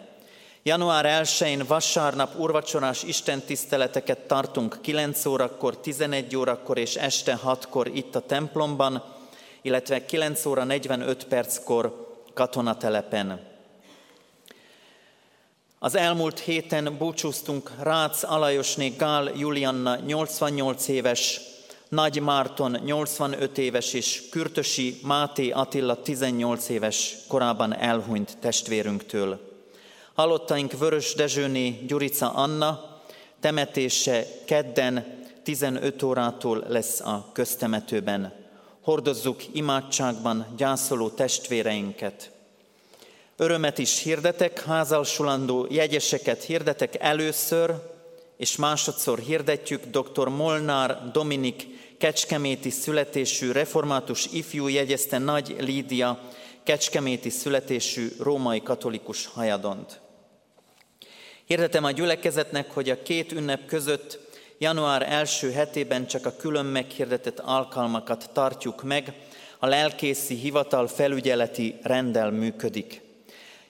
Január 0.63 1.23
1-én 1.23 1.63
vasárnap 1.67 2.39
urvacsorás 2.39 3.03
Isten 3.03 3.41
tiszteleteket 3.41 4.19
tartunk 4.19 4.77
9 4.81 5.25
órakor, 5.25 5.77
11 5.77 6.35
órakor 6.35 6.77
és 6.77 6.95
este 6.95 7.39
6-kor 7.45 7.87
itt 7.87 8.15
a 8.15 8.19
templomban, 8.19 9.03
illetve 9.61 10.05
9 10.05 10.45
óra 10.45 10.63
45 10.63 11.23
perckor 11.23 12.17
katonatelepen. 12.33 13.48
Az 15.81 15.95
elmúlt 15.95 16.39
héten 16.39 16.95
búcsúztunk 16.97 17.71
Rácz 17.79 18.23
Alajosné 18.23 18.89
Gál 18.89 19.31
Julianna 19.35 19.95
88 19.95 20.87
éves, 20.87 21.41
Nagy 21.89 22.21
Márton 22.21 22.77
85 22.85 23.57
éves 23.57 23.93
és 23.93 24.23
Kürtösi 24.29 24.99
Máté 25.03 25.49
Attila 25.49 26.01
18 26.01 26.69
éves 26.69 27.15
korában 27.27 27.75
elhunyt 27.75 28.37
testvérünktől. 28.39 29.39
Halottaink 30.13 30.77
Vörös 30.79 31.13
Dezsőné 31.13 31.69
Gyurica 31.87 32.29
Anna 32.29 33.01
temetése 33.39 34.25
kedden 34.45 35.23
15 35.43 36.03
órától 36.03 36.63
lesz 36.67 36.99
a 36.99 37.29
köztemetőben. 37.33 38.33
Hordozzuk 38.81 39.55
imádságban 39.55 40.53
gyászoló 40.57 41.09
testvéreinket. 41.09 42.31
Örömet 43.41 43.77
is 43.77 44.01
hirdetek, 44.01 44.63
házalsulandó 44.63 45.67
jegyeseket 45.69 46.43
hirdetek 46.43 46.95
először, 46.99 47.73
és 48.37 48.55
másodszor 48.55 49.19
hirdetjük 49.19 49.85
dr. 49.85 50.27
Molnár 50.27 51.11
Dominik 51.11 51.65
kecskeméti 51.97 52.69
születésű 52.69 53.51
református 53.51 54.25
ifjú 54.25 54.67
jegyezte 54.67 55.17
Nagy 55.17 55.55
Lídia 55.59 56.19
kecskeméti 56.63 57.29
születésű 57.29 58.07
római 58.19 58.61
katolikus 58.61 59.25
hajadont. 59.25 59.99
Hirdetem 61.45 61.83
a 61.83 61.91
gyülekezetnek, 61.91 62.71
hogy 62.71 62.89
a 62.89 63.01
két 63.01 63.31
ünnep 63.31 63.65
között 63.65 64.19
január 64.57 65.01
első 65.11 65.51
hetében 65.51 66.07
csak 66.07 66.25
a 66.25 66.35
külön 66.35 66.65
meghirdetett 66.65 67.39
alkalmakat 67.39 68.29
tartjuk 68.33 68.83
meg, 68.83 69.13
a 69.59 69.67
lelkészi 69.67 70.35
hivatal 70.35 70.87
felügyeleti 70.87 71.75
rendel 71.81 72.31
működik. 72.31 73.07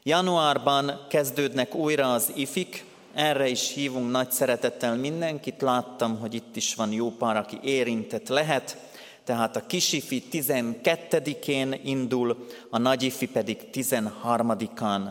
Januárban 0.10 1.06
kezdődnek 1.10 1.76
újra 1.76 2.14
az 2.14 2.32
ifik, 2.36 2.86
erre 3.14 3.48
is 3.48 3.74
hívunk 3.74 4.12
nagy 4.12 4.32
szeretettel 4.32 4.96
mindenkit. 4.96 5.62
Láttam, 5.62 6.20
hogy 6.20 6.34
itt 6.34 6.56
is 6.56 6.76
van 6.76 6.92
jó 6.92 7.12
pár, 7.12 7.38
aki 7.38 7.60
érintett 7.64 8.28
lehet. 8.28 8.78
Tehát 9.24 9.56
a 9.56 9.66
kisifi 9.66 10.24
12-én 10.32 11.80
indul, 11.84 12.48
a 12.70 12.78
nagyifi 12.78 13.28
pedig 13.28 13.58
13-án. 13.74 15.02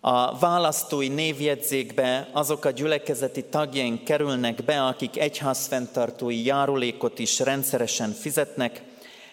A 0.00 0.38
választói 0.38 1.08
névjegyzékbe 1.08 2.28
azok 2.32 2.64
a 2.64 2.70
gyülekezeti 2.70 3.44
tagjaink 3.44 4.04
kerülnek 4.04 4.64
be, 4.64 4.84
akik 4.84 5.18
egyházfenntartói 5.18 6.44
járulékot 6.44 7.18
is 7.18 7.38
rendszeresen 7.38 8.10
fizetnek. 8.10 8.82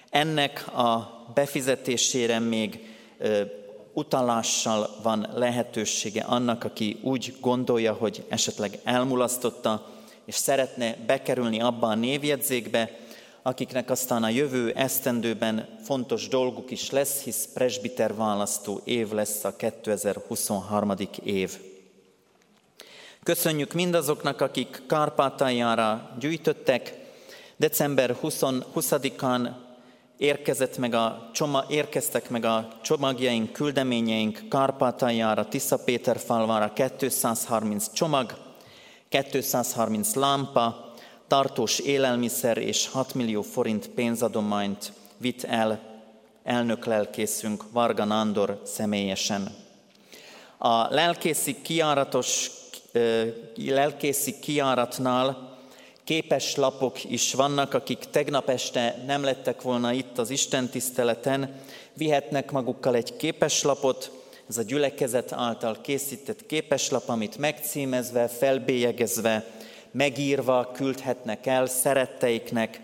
Ennek 0.09 0.67
a 0.75 1.23
befizetésére 1.33 2.39
még 2.39 2.87
utalással 3.93 4.89
van 5.03 5.27
lehetősége 5.33 6.21
annak, 6.21 6.63
aki 6.63 6.99
úgy 7.01 7.35
gondolja, 7.41 7.93
hogy 7.93 8.25
esetleg 8.29 8.79
elmulasztotta, 8.83 9.85
és 10.25 10.35
szeretne 10.35 10.95
bekerülni 11.05 11.61
abba 11.61 11.87
a 11.87 11.95
névjegyzékbe, 11.95 12.89
akiknek 13.41 13.89
aztán 13.89 14.23
a 14.23 14.29
jövő 14.29 14.71
esztendőben 14.71 15.77
fontos 15.83 16.27
dolguk 16.27 16.71
is 16.71 16.89
lesz, 16.89 17.21
hisz 17.21 17.49
presbiter 17.53 18.15
választó 18.15 18.81
év 18.83 19.11
lesz 19.11 19.43
a 19.43 19.55
2023. 19.55 20.93
év. 21.23 21.57
Köszönjük 23.23 23.73
mindazoknak, 23.73 24.41
akik 24.41 24.81
Kárpátaljára 24.87 26.15
gyűjtöttek. 26.19 26.97
December 27.57 28.17
20-án 28.23 29.49
érkezett 30.19 30.77
meg 30.77 30.93
a 30.93 31.29
csoma, 31.33 31.63
érkeztek 31.69 32.29
meg 32.29 32.45
a 32.45 32.67
csomagjaink, 32.81 33.51
küldeményeink 33.51 34.41
Kárpátaljára, 34.49 35.47
falvára 36.15 36.73
230 36.97 37.93
csomag, 37.93 38.37
230 39.09 40.13
lámpa, 40.13 40.93
tartós 41.27 41.79
élelmiszer 41.79 42.57
és 42.57 42.87
6 42.87 43.13
millió 43.13 43.41
forint 43.41 43.89
pénzadományt 43.89 44.93
vitt 45.17 45.43
el 45.43 45.79
elnök 46.43 46.85
lelkészünk 46.85 47.63
Varga 47.71 48.03
Nándor 48.03 48.61
személyesen. 48.65 49.55
A 50.57 50.93
lelkészi 50.93 51.61
kiáratos, 51.61 52.51
lelkészi 53.55 54.39
kiáratnál 54.39 55.48
képes 56.09 56.55
lapok 56.55 57.03
is 57.03 57.33
vannak, 57.33 57.73
akik 57.73 57.99
tegnap 58.11 58.49
este 58.49 59.03
nem 59.05 59.23
lettek 59.23 59.61
volna 59.61 59.91
itt 59.91 60.17
az 60.17 60.29
Isten 60.29 60.69
tiszteleten, 60.69 61.55
vihetnek 61.93 62.51
magukkal 62.51 62.95
egy 62.95 63.15
képeslapot, 63.15 64.11
ez 64.49 64.57
a 64.57 64.61
gyülekezet 64.61 65.31
által 65.31 65.77
készített 65.81 66.45
képeslap, 66.45 67.09
amit 67.09 67.37
megcímezve, 67.37 68.27
felbélyegezve, 68.27 69.45
megírva 69.91 70.71
küldhetnek 70.73 71.45
el 71.45 71.65
szeretteiknek, 71.65 72.81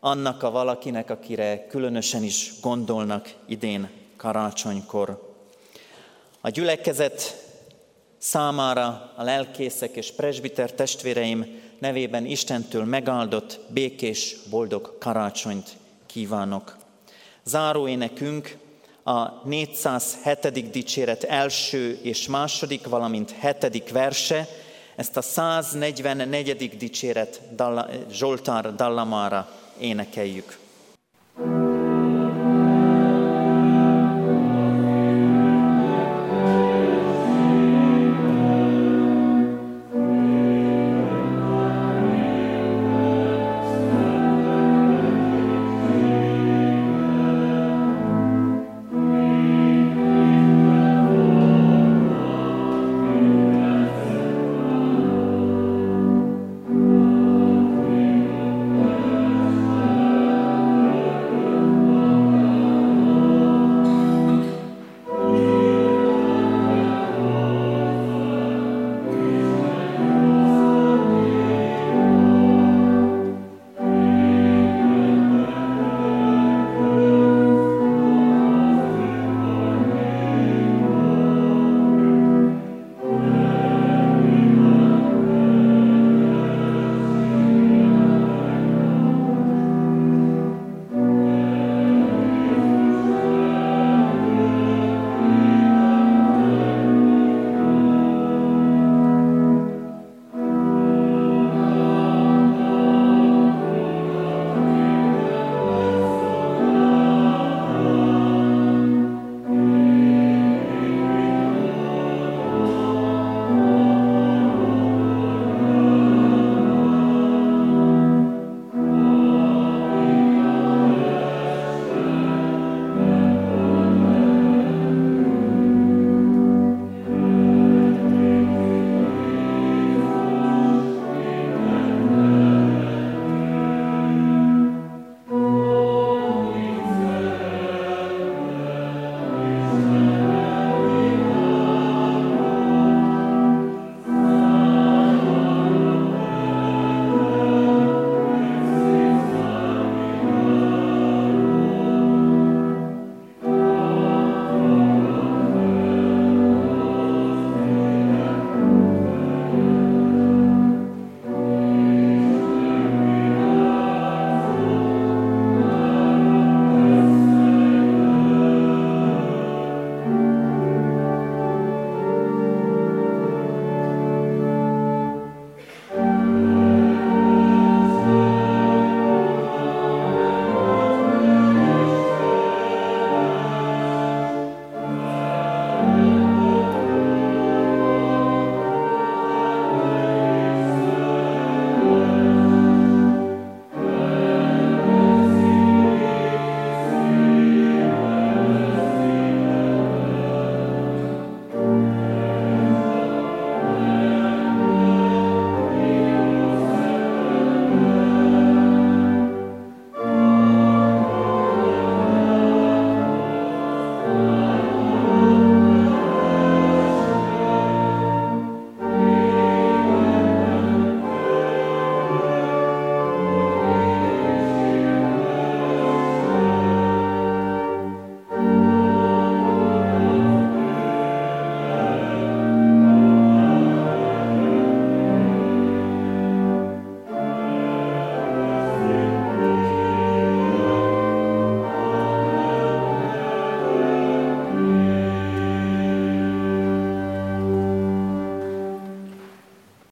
annak 0.00 0.42
a 0.42 0.50
valakinek, 0.50 1.10
akire 1.10 1.66
különösen 1.66 2.22
is 2.22 2.52
gondolnak 2.60 3.34
idén 3.46 3.90
karácsonykor. 4.16 5.34
A 6.40 6.48
gyülekezet 6.48 7.46
számára 8.18 9.12
a 9.16 9.22
lelkészek 9.22 9.96
és 9.96 10.12
presbiter 10.12 10.72
testvéreim 10.72 11.68
nevében 11.80 12.26
Istentől 12.26 12.84
megáldott, 12.84 13.60
békés, 13.68 14.36
boldog 14.50 14.98
karácsonyt 14.98 15.76
kívánok. 16.06 16.76
Záróénekünk 17.44 18.56
a 19.02 19.48
407. 19.48 20.70
dicséret 20.70 21.22
első 21.22 21.98
és 22.02 22.28
második, 22.28 22.86
valamint 22.86 23.30
hetedik 23.30 23.90
verse, 23.90 24.48
ezt 24.96 25.16
a 25.16 25.22
144. 25.22 26.76
dicséret 26.76 27.40
Zsoltár 28.10 28.74
dallamára 28.74 29.48
énekeljük. 29.78 30.58